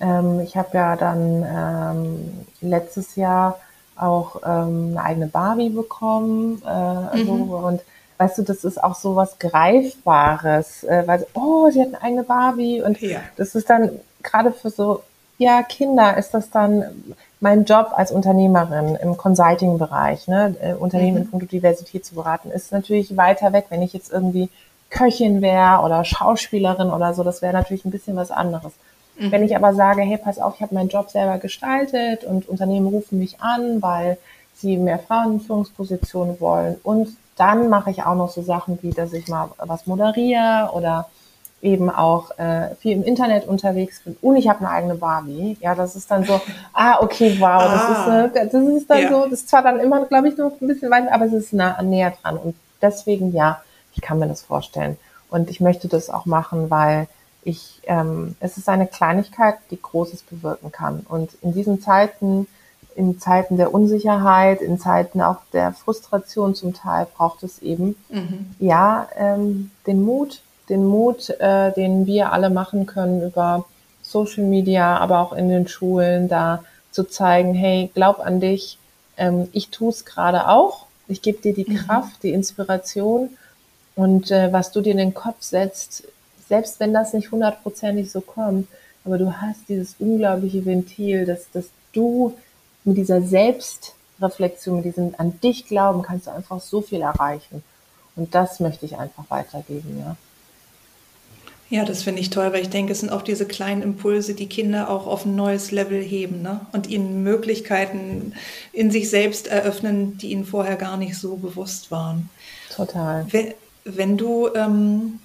ähm, 0.00 0.40
ich 0.40 0.56
habe 0.56 0.70
ja 0.72 0.96
dann 0.96 1.44
ähm, 1.46 2.46
letztes 2.62 3.16
Jahr 3.16 3.60
auch 3.96 4.36
ähm, 4.36 4.92
eine 4.92 5.02
eigene 5.02 5.26
Barbie 5.26 5.68
bekommen. 5.68 6.62
Äh, 6.64 6.68
also, 6.68 7.32
und 7.32 7.80
weißt 8.20 8.36
du, 8.36 8.42
das 8.42 8.64
ist 8.64 8.82
auch 8.84 8.94
so 8.94 9.16
was 9.16 9.38
Greifbares, 9.38 10.84
äh, 10.84 11.04
weil, 11.06 11.26
oh, 11.32 11.70
sie 11.70 11.80
hat 11.80 11.88
eine 11.88 12.02
eigene 12.02 12.22
Barbie 12.22 12.82
und 12.82 13.00
ja. 13.00 13.20
das 13.36 13.54
ist 13.54 13.70
dann 13.70 13.92
gerade 14.22 14.52
für 14.52 14.68
so, 14.68 15.02
ja, 15.38 15.62
Kinder 15.62 16.18
ist 16.18 16.34
das 16.34 16.50
dann 16.50 16.84
mein 17.40 17.64
Job 17.64 17.92
als 17.94 18.12
Unternehmerin 18.12 18.96
im 18.96 19.16
Consulting-Bereich, 19.16 20.28
ne, 20.28 20.54
äh, 20.60 20.74
Unternehmen 20.74 21.14
mhm. 21.16 21.22
in 21.22 21.30
puncto 21.30 21.46
Diversität 21.46 22.04
zu 22.04 22.14
beraten, 22.14 22.50
ist 22.50 22.72
natürlich 22.72 23.16
weiter 23.16 23.54
weg, 23.54 23.66
wenn 23.70 23.80
ich 23.80 23.94
jetzt 23.94 24.12
irgendwie 24.12 24.50
Köchin 24.90 25.40
wäre 25.40 25.80
oder 25.80 26.04
Schauspielerin 26.04 26.90
oder 26.90 27.14
so, 27.14 27.24
das 27.24 27.40
wäre 27.40 27.54
natürlich 27.54 27.86
ein 27.86 27.90
bisschen 27.90 28.16
was 28.16 28.30
anderes. 28.30 28.72
Mhm. 29.18 29.32
Wenn 29.32 29.44
ich 29.44 29.56
aber 29.56 29.72
sage, 29.72 30.02
hey, 30.02 30.18
pass 30.18 30.38
auf, 30.38 30.56
ich 30.56 30.60
habe 30.60 30.74
meinen 30.74 30.90
Job 30.90 31.08
selber 31.08 31.38
gestaltet 31.38 32.24
und 32.24 32.46
Unternehmen 32.50 32.88
rufen 32.88 33.18
mich 33.18 33.40
an, 33.40 33.80
weil 33.80 34.18
sie 34.54 34.76
mehr 34.76 34.98
Frauen 34.98 35.34
in 35.34 35.40
Führungspositionen 35.40 36.38
wollen 36.38 36.76
und 36.82 37.16
dann 37.40 37.70
mache 37.70 37.90
ich 37.90 38.02
auch 38.04 38.14
noch 38.14 38.30
so 38.30 38.42
Sachen 38.42 38.78
wie, 38.82 38.90
dass 38.90 39.12
ich 39.14 39.26
mal 39.28 39.48
was 39.58 39.86
moderiere 39.86 40.70
oder 40.74 41.08
eben 41.62 41.90
auch 41.90 42.36
äh, 42.38 42.74
viel 42.76 42.92
im 42.92 43.02
Internet 43.02 43.46
unterwegs 43.46 44.00
bin 44.04 44.16
und 44.22 44.36
ich 44.36 44.48
habe 44.48 44.60
eine 44.60 44.70
eigene 44.70 44.94
Barbie. 44.94 45.56
Ja, 45.60 45.74
das 45.74 45.96
ist 45.96 46.10
dann 46.10 46.24
so, 46.24 46.40
ah, 46.72 46.98
okay, 47.00 47.36
wow, 47.38 47.62
ah, 47.62 47.68
das, 47.68 47.90
ist, 47.90 48.36
äh, 48.36 48.46
das 48.50 48.62
ist 48.62 48.90
dann 48.90 49.02
ja. 49.02 49.08
so, 49.08 49.22
das 49.24 49.40
ist 49.40 49.48
zwar 49.48 49.62
dann 49.62 49.80
immer, 49.80 50.04
glaube 50.06 50.28
ich, 50.28 50.36
noch 50.36 50.52
ein 50.60 50.68
bisschen 50.68 50.90
weiter, 50.90 51.12
aber 51.12 51.26
es 51.26 51.32
ist 51.32 51.52
nah, 51.52 51.80
näher 51.82 52.12
dran. 52.22 52.36
Und 52.36 52.56
deswegen, 52.80 53.32
ja, 53.32 53.60
ich 53.94 54.00
kann 54.00 54.18
mir 54.18 54.28
das 54.28 54.42
vorstellen. 54.42 54.96
Und 55.30 55.50
ich 55.50 55.60
möchte 55.60 55.88
das 55.88 56.10
auch 56.10 56.26
machen, 56.26 56.70
weil 56.70 57.08
ich, 57.42 57.80
ähm, 57.84 58.36
es 58.40 58.56
ist 58.56 58.68
eine 58.68 58.86
Kleinigkeit, 58.86 59.56
die 59.70 59.80
Großes 59.80 60.22
bewirken 60.24 60.72
kann. 60.72 61.06
Und 61.08 61.30
in 61.42 61.52
diesen 61.52 61.80
Zeiten, 61.80 62.46
in 63.00 63.18
Zeiten 63.18 63.56
der 63.56 63.72
Unsicherheit, 63.72 64.60
in 64.60 64.78
Zeiten 64.78 65.22
auch 65.22 65.38
der 65.54 65.72
Frustration 65.72 66.54
zum 66.54 66.74
Teil 66.74 67.06
braucht 67.16 67.42
es 67.42 67.60
eben 67.60 67.96
mhm. 68.10 68.54
ja 68.58 69.08
ähm, 69.16 69.70
den 69.86 70.02
Mut, 70.02 70.42
den 70.68 70.84
Mut, 70.84 71.30
äh, 71.30 71.72
den 71.72 72.04
wir 72.04 72.30
alle 72.32 72.50
machen 72.50 72.84
können 72.84 73.22
über 73.22 73.64
Social 74.02 74.44
Media, 74.44 74.98
aber 74.98 75.20
auch 75.20 75.32
in 75.32 75.48
den 75.48 75.66
Schulen, 75.66 76.28
da 76.28 76.62
zu 76.90 77.04
zeigen, 77.04 77.54
hey, 77.54 77.90
glaub 77.94 78.20
an 78.20 78.38
dich, 78.38 78.78
ähm, 79.16 79.48
ich 79.52 79.70
tue 79.70 79.88
es 79.88 80.04
gerade 80.04 80.46
auch, 80.48 80.84
ich 81.08 81.22
gebe 81.22 81.40
dir 81.40 81.54
die 81.54 81.70
mhm. 81.70 81.76
Kraft, 81.76 82.22
die 82.22 82.32
Inspiration 82.32 83.30
und 83.96 84.30
äh, 84.30 84.52
was 84.52 84.72
du 84.72 84.82
dir 84.82 84.90
in 84.90 84.98
den 84.98 85.14
Kopf 85.14 85.40
setzt, 85.40 86.04
selbst 86.48 86.80
wenn 86.80 86.92
das 86.92 87.14
nicht 87.14 87.30
hundertprozentig 87.30 88.12
so 88.12 88.20
kommt, 88.20 88.68
aber 89.06 89.16
du 89.16 89.40
hast 89.40 89.70
dieses 89.70 89.96
unglaubliche 89.98 90.66
Ventil, 90.66 91.24
dass, 91.24 91.50
dass 91.50 91.70
du 91.94 92.34
mit 92.84 92.96
dieser 92.96 93.22
Selbstreflexion, 93.22 94.76
mit 94.76 94.84
diesem 94.84 95.14
an 95.18 95.38
dich 95.40 95.66
glauben, 95.66 96.02
kannst 96.02 96.26
du 96.26 96.30
einfach 96.30 96.60
so 96.60 96.80
viel 96.80 97.02
erreichen. 97.02 97.62
Und 98.16 98.34
das 98.34 98.60
möchte 98.60 98.86
ich 98.86 98.96
einfach 98.96 99.24
weitergeben, 99.28 99.98
ja. 99.98 100.16
Ja, 101.70 101.84
das 101.84 102.02
finde 102.02 102.20
ich 102.20 102.30
toll, 102.30 102.52
weil 102.52 102.62
ich 102.62 102.68
denke, 102.68 102.92
es 102.92 102.98
sind 102.98 103.10
auch 103.10 103.22
diese 103.22 103.46
kleinen 103.46 103.82
Impulse, 103.82 104.34
die 104.34 104.48
Kinder 104.48 104.90
auch 104.90 105.06
auf 105.06 105.24
ein 105.24 105.36
neues 105.36 105.70
Level 105.70 106.02
heben 106.02 106.42
ne? 106.42 106.66
und 106.72 106.88
ihnen 106.88 107.22
Möglichkeiten 107.22 108.32
in 108.72 108.90
sich 108.90 109.08
selbst 109.08 109.46
eröffnen, 109.46 110.18
die 110.18 110.32
ihnen 110.32 110.44
vorher 110.44 110.74
gar 110.74 110.96
nicht 110.96 111.16
so 111.16 111.36
bewusst 111.36 111.92
waren. 111.92 112.28
Total. 112.74 113.24
Wenn, 113.30 113.54
wenn 113.84 114.16
du 114.16 114.48
ähm, 114.52 115.20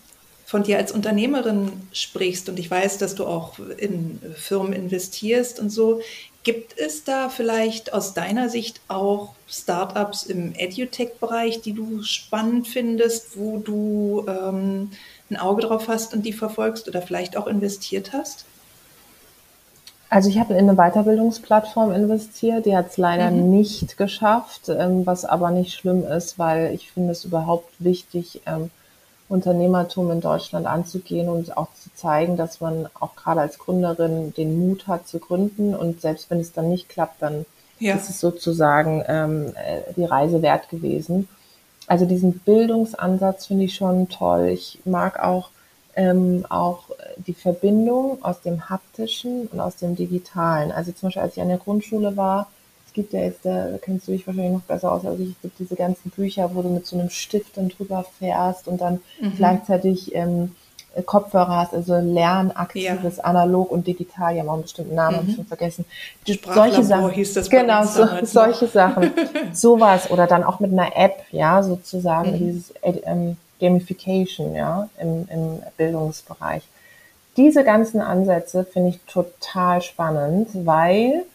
von 0.45 0.61
dir 0.61 0.77
als 0.77 0.91
Unternehmerin 0.91 1.71
sprichst 1.91 2.47
und 2.47 2.59
ich 2.59 2.69
weiß, 2.69 2.99
dass 2.99 3.15
du 3.15 3.25
auch 3.25 3.57
in 3.77 4.19
Firmen 4.35 4.73
investierst 4.73 5.59
und 5.59 5.71
so, 5.71 6.01
Gibt 6.45 6.77
es 6.77 7.03
da 7.03 7.29
vielleicht 7.29 7.91
aus 7.91 8.13
deiner 8.13 8.49
Sicht 8.49 8.79
auch 8.87 9.33
Startups 9.47 10.21
im 10.21 10.53
EduTech-Bereich, 10.55 11.61
die 11.61 11.73
du 11.73 12.03
spannend 12.03 12.67
findest, 12.67 13.35
wo 13.35 13.57
du 13.57 14.23
ähm, 14.27 14.91
ein 15.31 15.37
Auge 15.37 15.63
drauf 15.63 15.87
hast 15.87 16.13
und 16.13 16.23
die 16.23 16.33
verfolgst 16.33 16.87
oder 16.87 17.01
vielleicht 17.01 17.35
auch 17.35 17.47
investiert 17.47 18.13
hast? 18.13 18.45
Also 20.11 20.29
ich 20.29 20.37
habe 20.37 20.53
in 20.53 20.69
eine 20.69 20.75
Weiterbildungsplattform 20.77 21.91
investiert, 21.91 22.67
die 22.67 22.77
hat 22.77 22.91
es 22.91 22.97
leider 22.97 23.31
mhm. 23.31 23.49
nicht 23.49 23.97
geschafft, 23.97 24.69
ähm, 24.69 25.03
was 25.03 25.25
aber 25.25 25.49
nicht 25.49 25.73
schlimm 25.73 26.05
ist, 26.05 26.37
weil 26.37 26.75
ich 26.75 26.91
finde 26.91 27.13
es 27.13 27.25
überhaupt 27.25 27.73
wichtig, 27.79 28.41
ähm, 28.45 28.69
Unternehmertum 29.27 30.11
in 30.11 30.21
Deutschland 30.21 30.67
anzugehen 30.67 31.29
und 31.29 31.57
auch 31.57 31.73
zu 31.73 31.89
zeigen, 31.95 32.37
dass 32.37 32.61
man 32.61 32.87
auch 32.99 33.15
gerade 33.15 33.41
als 33.41 33.57
Gründerin 33.57 34.33
den 34.33 34.59
Mut 34.59 34.87
hat 34.87 35.07
zu 35.07 35.19
gründen 35.19 35.75
und 35.75 36.01
selbst 36.01 36.29
wenn 36.29 36.39
es 36.39 36.53
dann 36.53 36.69
nicht 36.69 36.89
klappt, 36.89 37.21
dann 37.21 37.45
ja. 37.79 37.95
ist 37.95 38.09
es 38.09 38.19
sozusagen 38.19 39.03
ähm, 39.07 39.53
äh, 39.55 39.93
die 39.95 40.05
Reise 40.05 40.41
wert 40.41 40.69
gewesen. 40.69 41.27
Also 41.87 42.05
diesen 42.05 42.39
Bildungsansatz 42.39 43.47
finde 43.47 43.65
ich 43.65 43.75
schon 43.75 44.09
toll. 44.09 44.49
Ich 44.53 44.79
mag 44.85 45.19
auch 45.19 45.49
ähm, 45.95 46.45
auch 46.49 46.89
die 47.17 47.33
Verbindung 47.33 48.23
aus 48.23 48.41
dem 48.41 48.69
haptischen 48.69 49.47
und 49.47 49.59
aus 49.59 49.77
dem 49.77 49.95
digitalen. 49.95 50.71
Also 50.71 50.91
zum 50.91 51.07
Beispiel, 51.07 51.21
als 51.21 51.37
ich 51.37 51.41
an 51.41 51.47
der 51.47 51.57
Grundschule 51.57 52.17
war, 52.17 52.51
gibt 52.95 53.13
ja 53.13 53.19
jetzt, 53.19 53.45
da 53.45 53.77
kennst 53.81 54.07
du 54.07 54.13
dich 54.13 54.25
wahrscheinlich 54.25 54.53
noch 54.53 54.61
besser 54.61 54.91
aus 54.91 55.05
als 55.05 55.19
ich, 55.19 55.29
es 55.29 55.41
gibt 55.41 55.59
diese 55.59 55.75
ganzen 55.75 56.09
Bücher, 56.09 56.49
wo 56.53 56.63
du 56.63 56.69
mit 56.69 56.87
so 56.87 56.97
einem 56.97 57.11
Stift 57.11 57.57
dann 57.57 57.69
drüber 57.69 58.05
fährst 58.17 58.67
und 58.67 58.81
dann 58.81 59.01
mhm. 59.19 59.35
gleichzeitig 59.35 60.15
ähm, 60.15 60.55
Kopfhörer 61.05 61.57
hast, 61.57 61.73
also 61.73 61.97
lernaktives, 61.97 63.17
ja. 63.17 63.23
analog 63.25 63.69
und 63.69 63.85
digital, 63.85 64.35
ja, 64.35 64.43
mal 64.43 64.53
einen 64.53 64.61
bestimmten 64.61 64.95
Namen, 64.95 65.17
mhm. 65.17 65.19
habe 65.19 65.29
ich 65.29 65.35
schon 65.35 65.45
vergessen. 65.45 65.85
Solche 66.53 66.83
Sachen. 66.83 67.11
hieß 67.11 67.33
das 67.33 67.49
Genau, 67.49 67.83
so, 67.83 68.07
solche 68.23 68.67
Sachen. 68.67 69.11
Sowas 69.53 70.09
oder 70.09 70.25
dann 70.25 70.43
auch 70.43 70.61
mit 70.61 70.71
einer 70.71 70.95
App, 70.95 71.23
ja, 71.31 71.61
sozusagen, 71.61 72.31
mhm. 72.31 72.37
dieses 72.37 72.73
ähm, 72.81 73.35
Gamification, 73.59 74.55
ja, 74.55 74.89
im, 74.99 75.27
im 75.29 75.59
Bildungsbereich. 75.75 76.63
Diese 77.35 77.65
ganzen 77.65 77.99
Ansätze 77.99 78.63
finde 78.63 78.91
ich 78.91 78.99
total 79.01 79.81
spannend, 79.81 80.47
weil 80.53 81.25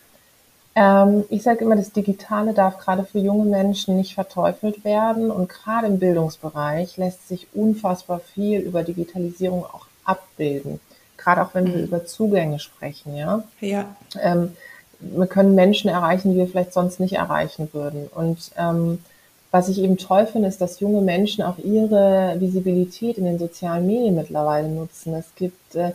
ähm, 0.81 1.25
ich 1.29 1.43
sage 1.43 1.63
immer, 1.63 1.77
das 1.77 1.93
Digitale 1.93 2.55
darf 2.55 2.79
gerade 2.79 3.05
für 3.05 3.19
junge 3.19 3.45
Menschen 3.45 3.99
nicht 3.99 4.15
verteufelt 4.15 4.83
werden 4.83 5.31
und 5.31 5.51
gerade 5.51 5.87
im 5.87 5.99
Bildungsbereich 5.99 6.97
lässt 6.97 7.29
sich 7.29 7.49
unfassbar 7.53 8.21
viel 8.21 8.61
über 8.61 8.83
Digitalisierung 8.83 9.65
auch 9.65 9.87
abbilden. 10.05 10.81
Gerade 11.19 11.43
auch 11.43 11.53
wenn 11.53 11.65
mhm. 11.65 11.75
wir 11.75 11.83
über 11.83 12.07
Zugänge 12.07 12.59
sprechen, 12.59 13.15
ja. 13.15 13.45
Ja. 13.61 13.95
Ähm, 14.19 14.53
wir 15.01 15.27
können 15.27 15.55
Menschen 15.55 15.91
erreichen, 15.91 16.33
die 16.33 16.39
wir 16.39 16.47
vielleicht 16.47 16.73
sonst 16.73 16.99
nicht 16.99 17.17
erreichen 17.17 17.69
würden. 17.73 18.09
Und 18.15 18.51
ähm, 18.57 19.05
was 19.51 19.69
ich 19.69 19.83
eben 19.83 19.99
toll 19.99 20.27
finde, 20.27 20.49
ist, 20.49 20.63
dass 20.63 20.81
junge 20.81 21.03
Menschen 21.03 21.45
auch 21.45 21.59
ihre 21.59 22.37
Visibilität 22.39 23.19
in 23.19 23.27
den 23.27 23.39
sozialen 23.39 23.87
Medien 23.87 24.15
mittlerweile 24.15 24.69
nutzen. 24.69 25.13
Es 25.15 25.35
gibt 25.35 25.75
äh, 25.75 25.93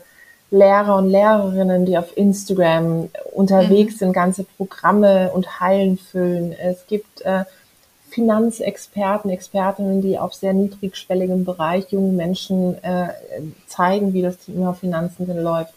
Lehrer 0.56 0.98
und 0.98 1.10
Lehrerinnen, 1.10 1.86
die 1.86 1.98
auf 1.98 2.16
Instagram 2.16 3.10
unterwegs 3.34 3.96
mhm. 3.96 3.98
sind, 3.98 4.14
ganze 4.14 4.44
Programme 4.44 5.32
und 5.34 5.60
Hallen 5.60 5.98
füllen. 5.98 6.54
Es 6.54 6.88
gibt 6.88 7.22
äh, 7.22 7.44
Finanzexperten, 8.10 9.30
Expertinnen, 9.30 10.02
die 10.02 10.18
auf 10.18 10.34
sehr 10.34 10.54
niedrigschwelligem 10.54 11.44
Bereich 11.44 11.92
jungen 11.92 12.16
Menschen 12.16 12.82
äh, 12.84 13.10
zeigen, 13.68 14.14
wie 14.14 14.22
das 14.22 14.38
Thema 14.38 14.74
Finanzen 14.74 15.28
denn 15.28 15.44
läuft. 15.44 15.74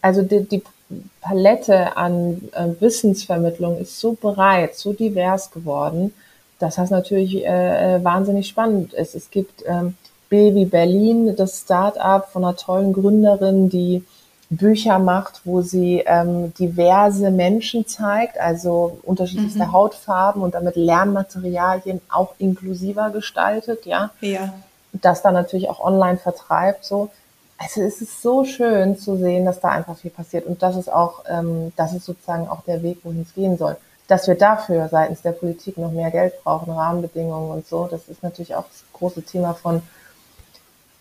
Also 0.00 0.22
die, 0.22 0.48
die 0.48 0.62
Palette 1.20 1.96
an 1.96 2.48
äh, 2.52 2.80
Wissensvermittlung 2.80 3.78
ist 3.78 4.00
so 4.00 4.16
breit, 4.18 4.74
so 4.74 4.94
divers 4.94 5.50
geworden, 5.50 6.14
dass 6.58 6.76
das 6.76 6.88
natürlich 6.88 7.44
äh, 7.44 7.96
äh, 7.96 8.04
wahnsinnig 8.04 8.48
spannend 8.48 8.94
ist. 8.94 9.14
Es 9.14 9.30
gibt 9.30 9.62
ähm, 9.66 9.96
Baby 10.28 10.66
Berlin, 10.66 11.34
das 11.36 11.60
Start-up 11.60 12.30
von 12.32 12.44
einer 12.44 12.56
tollen 12.56 12.92
Gründerin, 12.92 13.68
die 13.70 14.04
Bücher 14.50 14.98
macht, 14.98 15.42
wo 15.44 15.60
sie 15.60 16.02
ähm, 16.06 16.54
diverse 16.54 17.30
Menschen 17.30 17.86
zeigt, 17.86 18.40
also 18.40 18.98
unterschiedlichste 19.02 19.64
mhm. 19.64 19.72
Hautfarben 19.72 20.42
und 20.42 20.54
damit 20.54 20.76
Lernmaterialien 20.76 22.00
auch 22.08 22.34
inklusiver 22.38 23.10
gestaltet, 23.10 23.84
ja. 23.84 24.10
Ja. 24.20 24.54
Das 24.92 25.20
dann 25.20 25.34
natürlich 25.34 25.68
auch 25.68 25.80
online 25.80 26.16
vertreibt, 26.16 26.84
so. 26.84 27.10
Also 27.58 27.82
es 27.82 28.00
ist 28.00 28.22
so 28.22 28.44
schön 28.44 28.96
zu 28.96 29.16
sehen, 29.16 29.44
dass 29.44 29.60
da 29.60 29.70
einfach 29.70 29.98
viel 29.98 30.12
passiert 30.12 30.46
und 30.46 30.62
das 30.62 30.76
ist 30.76 30.90
auch, 30.90 31.24
ähm, 31.28 31.72
das 31.76 31.92
ist 31.92 32.06
sozusagen 32.06 32.48
auch 32.48 32.62
der 32.62 32.82
Weg, 32.82 33.00
wohin 33.02 33.22
es 33.22 33.34
gehen 33.34 33.58
soll. 33.58 33.76
Dass 34.06 34.28
wir 34.28 34.36
dafür 34.36 34.88
seitens 34.88 35.20
der 35.20 35.32
Politik 35.32 35.76
noch 35.76 35.90
mehr 35.90 36.10
Geld 36.10 36.32
brauchen, 36.42 36.72
Rahmenbedingungen 36.72 37.50
und 37.50 37.66
so, 37.66 37.86
das 37.90 38.08
ist 38.08 38.22
natürlich 38.22 38.54
auch 38.54 38.64
das 38.64 38.84
große 38.94 39.22
Thema 39.22 39.52
von 39.54 39.82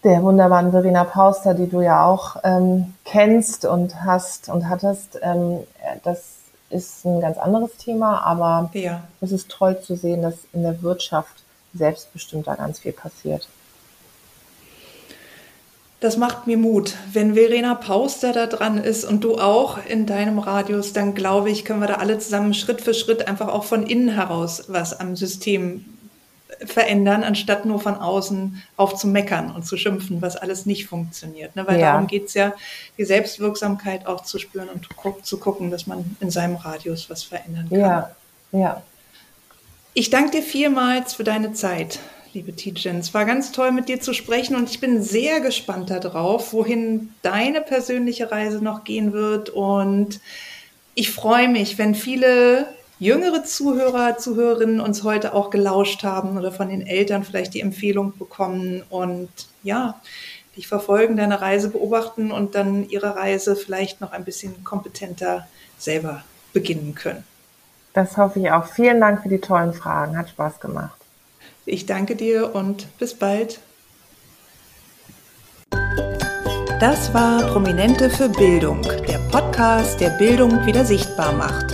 der 0.04 0.22
wunderbaren 0.24 0.72
Verena 0.72 1.04
Pauster, 1.04 1.54
die 1.54 1.68
du 1.68 1.82
ja 1.82 2.06
auch 2.06 2.38
ähm, 2.44 2.94
kennst 3.04 3.66
und 3.66 4.04
hast 4.04 4.50
und 4.50 4.70
hattest. 4.70 5.20
Ähm, 5.22 5.60
das 6.04 6.36
ist 6.70 7.06
ein 7.06 7.22
ganz 7.22 7.38
anderes 7.38 7.78
Thema, 7.78 8.22
aber 8.24 8.70
ja. 8.74 9.04
es 9.22 9.32
ist 9.32 9.50
toll 9.50 9.80
zu 9.80 9.96
sehen, 9.96 10.22
dass 10.22 10.36
in 10.54 10.64
der 10.64 10.82
Wirtschaft 10.82 11.44
selbstbestimmt 11.74 12.48
da 12.48 12.56
ganz 12.56 12.80
viel 12.80 12.92
passiert. 12.94 13.48
Das 16.00 16.16
macht 16.16 16.46
mir 16.46 16.58
Mut. 16.58 16.94
Wenn 17.12 17.34
Verena 17.34 17.74
Pauster 17.74 18.32
da 18.32 18.46
dran 18.46 18.78
ist 18.78 19.04
und 19.04 19.24
du 19.24 19.40
auch 19.40 19.80
in 19.84 20.06
deinem 20.06 20.38
Radius, 20.38 20.94
dann 20.94 21.16
glaube 21.16 21.50
ich, 21.50 21.66
können 21.66 21.80
wir 21.80 21.88
da 21.88 21.96
alle 21.96 22.20
zusammen 22.20 22.54
Schritt 22.54 22.82
für 22.82 22.94
Schritt 22.94 23.28
einfach 23.28 23.48
auch 23.48 23.64
von 23.64 23.84
innen 23.88 24.10
heraus 24.10 24.66
was 24.68 25.00
am 25.00 25.16
System 25.16 25.97
verändern, 26.65 27.24
anstatt 27.24 27.65
nur 27.65 27.80
von 27.80 27.96
außen 27.96 28.62
auf 28.76 28.96
zu 28.96 29.08
meckern 29.08 29.52
und 29.52 29.65
zu 29.65 29.78
schimpfen, 29.78 30.22
was 30.22 30.36
alles 30.36 30.65
nicht 30.65 30.88
funktioniert. 30.88 31.56
Ne? 31.56 31.67
Weil 31.67 31.80
ja. 31.80 31.93
darum 31.93 32.08
geht's 32.08 32.34
ja, 32.34 32.54
die 32.98 33.06
Selbstwirksamkeit 33.06 34.08
auch 34.08 34.24
zu 34.24 34.39
spüren 34.39 34.70
und 34.70 34.88
zu 35.26 35.38
gucken, 35.38 35.72
dass 35.72 35.88
man 35.88 36.17
in 36.20 36.32
seinem 36.32 36.56
Radius 36.56 37.10
was 37.10 37.24
verändern 37.24 37.70
kann. 37.70 37.80
Ja, 37.80 38.12
ja. 38.52 38.84
Ich 39.93 40.10
danke 40.10 40.32
dir 40.32 40.43
vielmals 40.43 41.15
für 41.15 41.24
deine 41.24 41.54
Zeit, 41.54 42.00
liebe 42.34 42.56
Tijen. 42.56 43.00
Es 43.00 43.13
war 43.15 43.26
ganz 43.26 43.52
toll, 43.52 43.72
mit 43.72 43.89
dir 43.89 44.00
zu 44.00 44.13
sprechen 44.13 44.56
und 44.56 44.70
ich 44.70 44.80
bin 44.80 45.02
sehr 45.02 45.39
gespannt 45.41 45.89
darauf, 45.89 46.54
wohin 46.54 47.13
deine 47.24 47.62
persönliche 47.62 48.32
Reise 48.32 48.63
noch 48.63 48.84
gehen 48.84 49.12
wird. 49.12 49.50
Und 49.50 50.20
ich 50.93 51.10
freue 51.10 51.48
mich, 51.48 51.80
wenn 51.80 51.96
viele 51.96 52.67
jüngere 53.00 53.44
Zuhörer, 53.44 54.18
Zuhörerinnen 54.18 54.80
uns 54.80 55.04
heute 55.04 55.34
auch 55.34 55.50
gelauscht 55.50 56.04
haben 56.04 56.38
oder 56.38 56.52
von 56.52 56.70
den 56.70 56.86
Eltern 56.86 57.24
vielleicht 57.24 57.54
die 57.54 57.62
Empfehlung 57.62 58.18
bekommen 58.18 58.84
und 58.90 59.30
ja, 59.64 60.00
dich 60.56 60.68
verfolgen, 60.68 61.18
deine 61.18 61.42
Reise 61.42 61.70
beobachten 61.70 62.32
und 62.32 62.56
dann 62.56 62.90
ihre 62.90 63.16
Reise 63.16 63.56
vielleicht 63.56 64.02
noch 64.02 64.12
ein 64.12 64.24
bisschen 64.24 64.64
kompetenter 64.64 65.48
selber 65.78 66.24
beginnen 66.54 66.96
können. 66.96 67.24
Das 67.94 68.18
hoffe 68.18 68.40
ich 68.40 68.52
auch. 68.52 68.66
Vielen 68.66 69.00
Dank 69.00 69.24
für 69.24 69.30
die 69.30 69.40
tollen 69.40 69.74
Fragen. 69.74 70.18
Hat 70.18 70.30
Spaß 70.30 70.60
gemacht. 70.60 71.00
Ich 71.66 71.86
danke 71.86 72.16
dir 72.16 72.54
und 72.54 72.88
bis 72.98 73.14
bald. 73.14 73.60
Das 76.80 77.12
war 77.14 77.42
Prominente 77.48 78.10
für 78.10 78.30
Bildung, 78.30 78.84
der 78.84 79.18
Podcast, 79.32 80.00
der 80.00 80.12
Bildung 80.12 80.66
wieder 80.68 80.86
sichtbar 80.86 81.34
macht. 81.34 81.74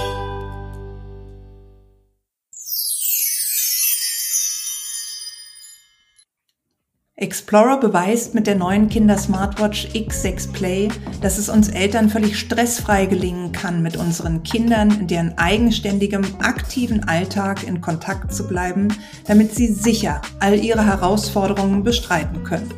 Explorer 7.21 7.79
beweist 7.79 8.33
mit 8.33 8.47
der 8.47 8.55
neuen 8.55 8.89
Kinder 8.89 9.15
Smartwatch 9.15 9.89
X6 9.93 10.51
Play, 10.53 10.87
dass 11.21 11.37
es 11.37 11.49
uns 11.49 11.69
Eltern 11.69 12.09
völlig 12.09 12.39
stressfrei 12.39 13.05
gelingen 13.05 13.51
kann, 13.51 13.83
mit 13.83 13.95
unseren 13.95 14.41
Kindern 14.41 14.89
in 14.99 15.05
deren 15.05 15.37
eigenständigem, 15.37 16.23
aktiven 16.39 17.03
Alltag 17.03 17.63
in 17.63 17.79
Kontakt 17.79 18.33
zu 18.33 18.47
bleiben, 18.47 18.87
damit 19.27 19.53
sie 19.53 19.67
sicher 19.67 20.23
all 20.39 20.55
ihre 20.55 20.83
Herausforderungen 20.83 21.83
bestreiten 21.83 22.43
können. 22.43 22.73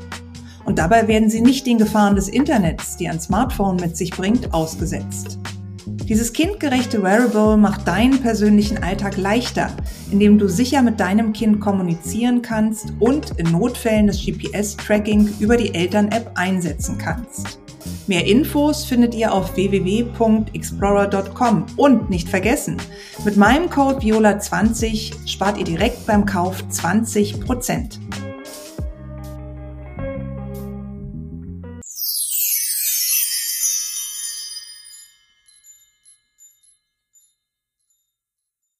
Und 0.65 0.77
dabei 0.77 1.07
werden 1.07 1.29
sie 1.29 1.41
nicht 1.41 1.65
den 1.65 1.77
Gefahren 1.77 2.17
des 2.17 2.27
Internets, 2.27 2.97
die 2.97 3.07
ein 3.07 3.21
Smartphone 3.21 3.77
mit 3.77 3.95
sich 3.95 4.11
bringt, 4.11 4.53
ausgesetzt. 4.53 5.39
Dieses 6.09 6.33
kindgerechte 6.33 7.01
Wearable 7.01 7.55
macht 7.55 7.87
deinen 7.87 8.19
persönlichen 8.19 8.83
Alltag 8.83 9.15
leichter, 9.17 9.71
indem 10.11 10.37
du 10.37 10.49
sicher 10.49 10.81
mit 10.81 10.99
deinem 10.99 11.31
Kind 11.31 11.61
kommunizieren 11.61 12.41
kannst 12.41 12.91
und 12.99 13.31
in 13.37 13.49
Notfällen 13.51 14.07
das 14.07 14.17
GPS-Tracking 14.17 15.35
über 15.39 15.55
die 15.55 15.73
Eltern-App 15.73 16.31
einsetzen 16.35 16.97
kannst. 16.97 17.59
Mehr 18.07 18.25
Infos 18.25 18.83
findet 18.83 19.15
ihr 19.15 19.33
auf 19.33 19.55
www.explorer.com 19.55 21.65
und 21.77 22.09
nicht 22.09 22.27
vergessen, 22.27 22.75
mit 23.23 23.37
meinem 23.37 23.69
Code 23.69 23.99
Viola20 23.99 25.13
spart 25.25 25.57
ihr 25.57 25.63
direkt 25.63 26.05
beim 26.05 26.25
Kauf 26.25 26.65
20%. 26.69 28.32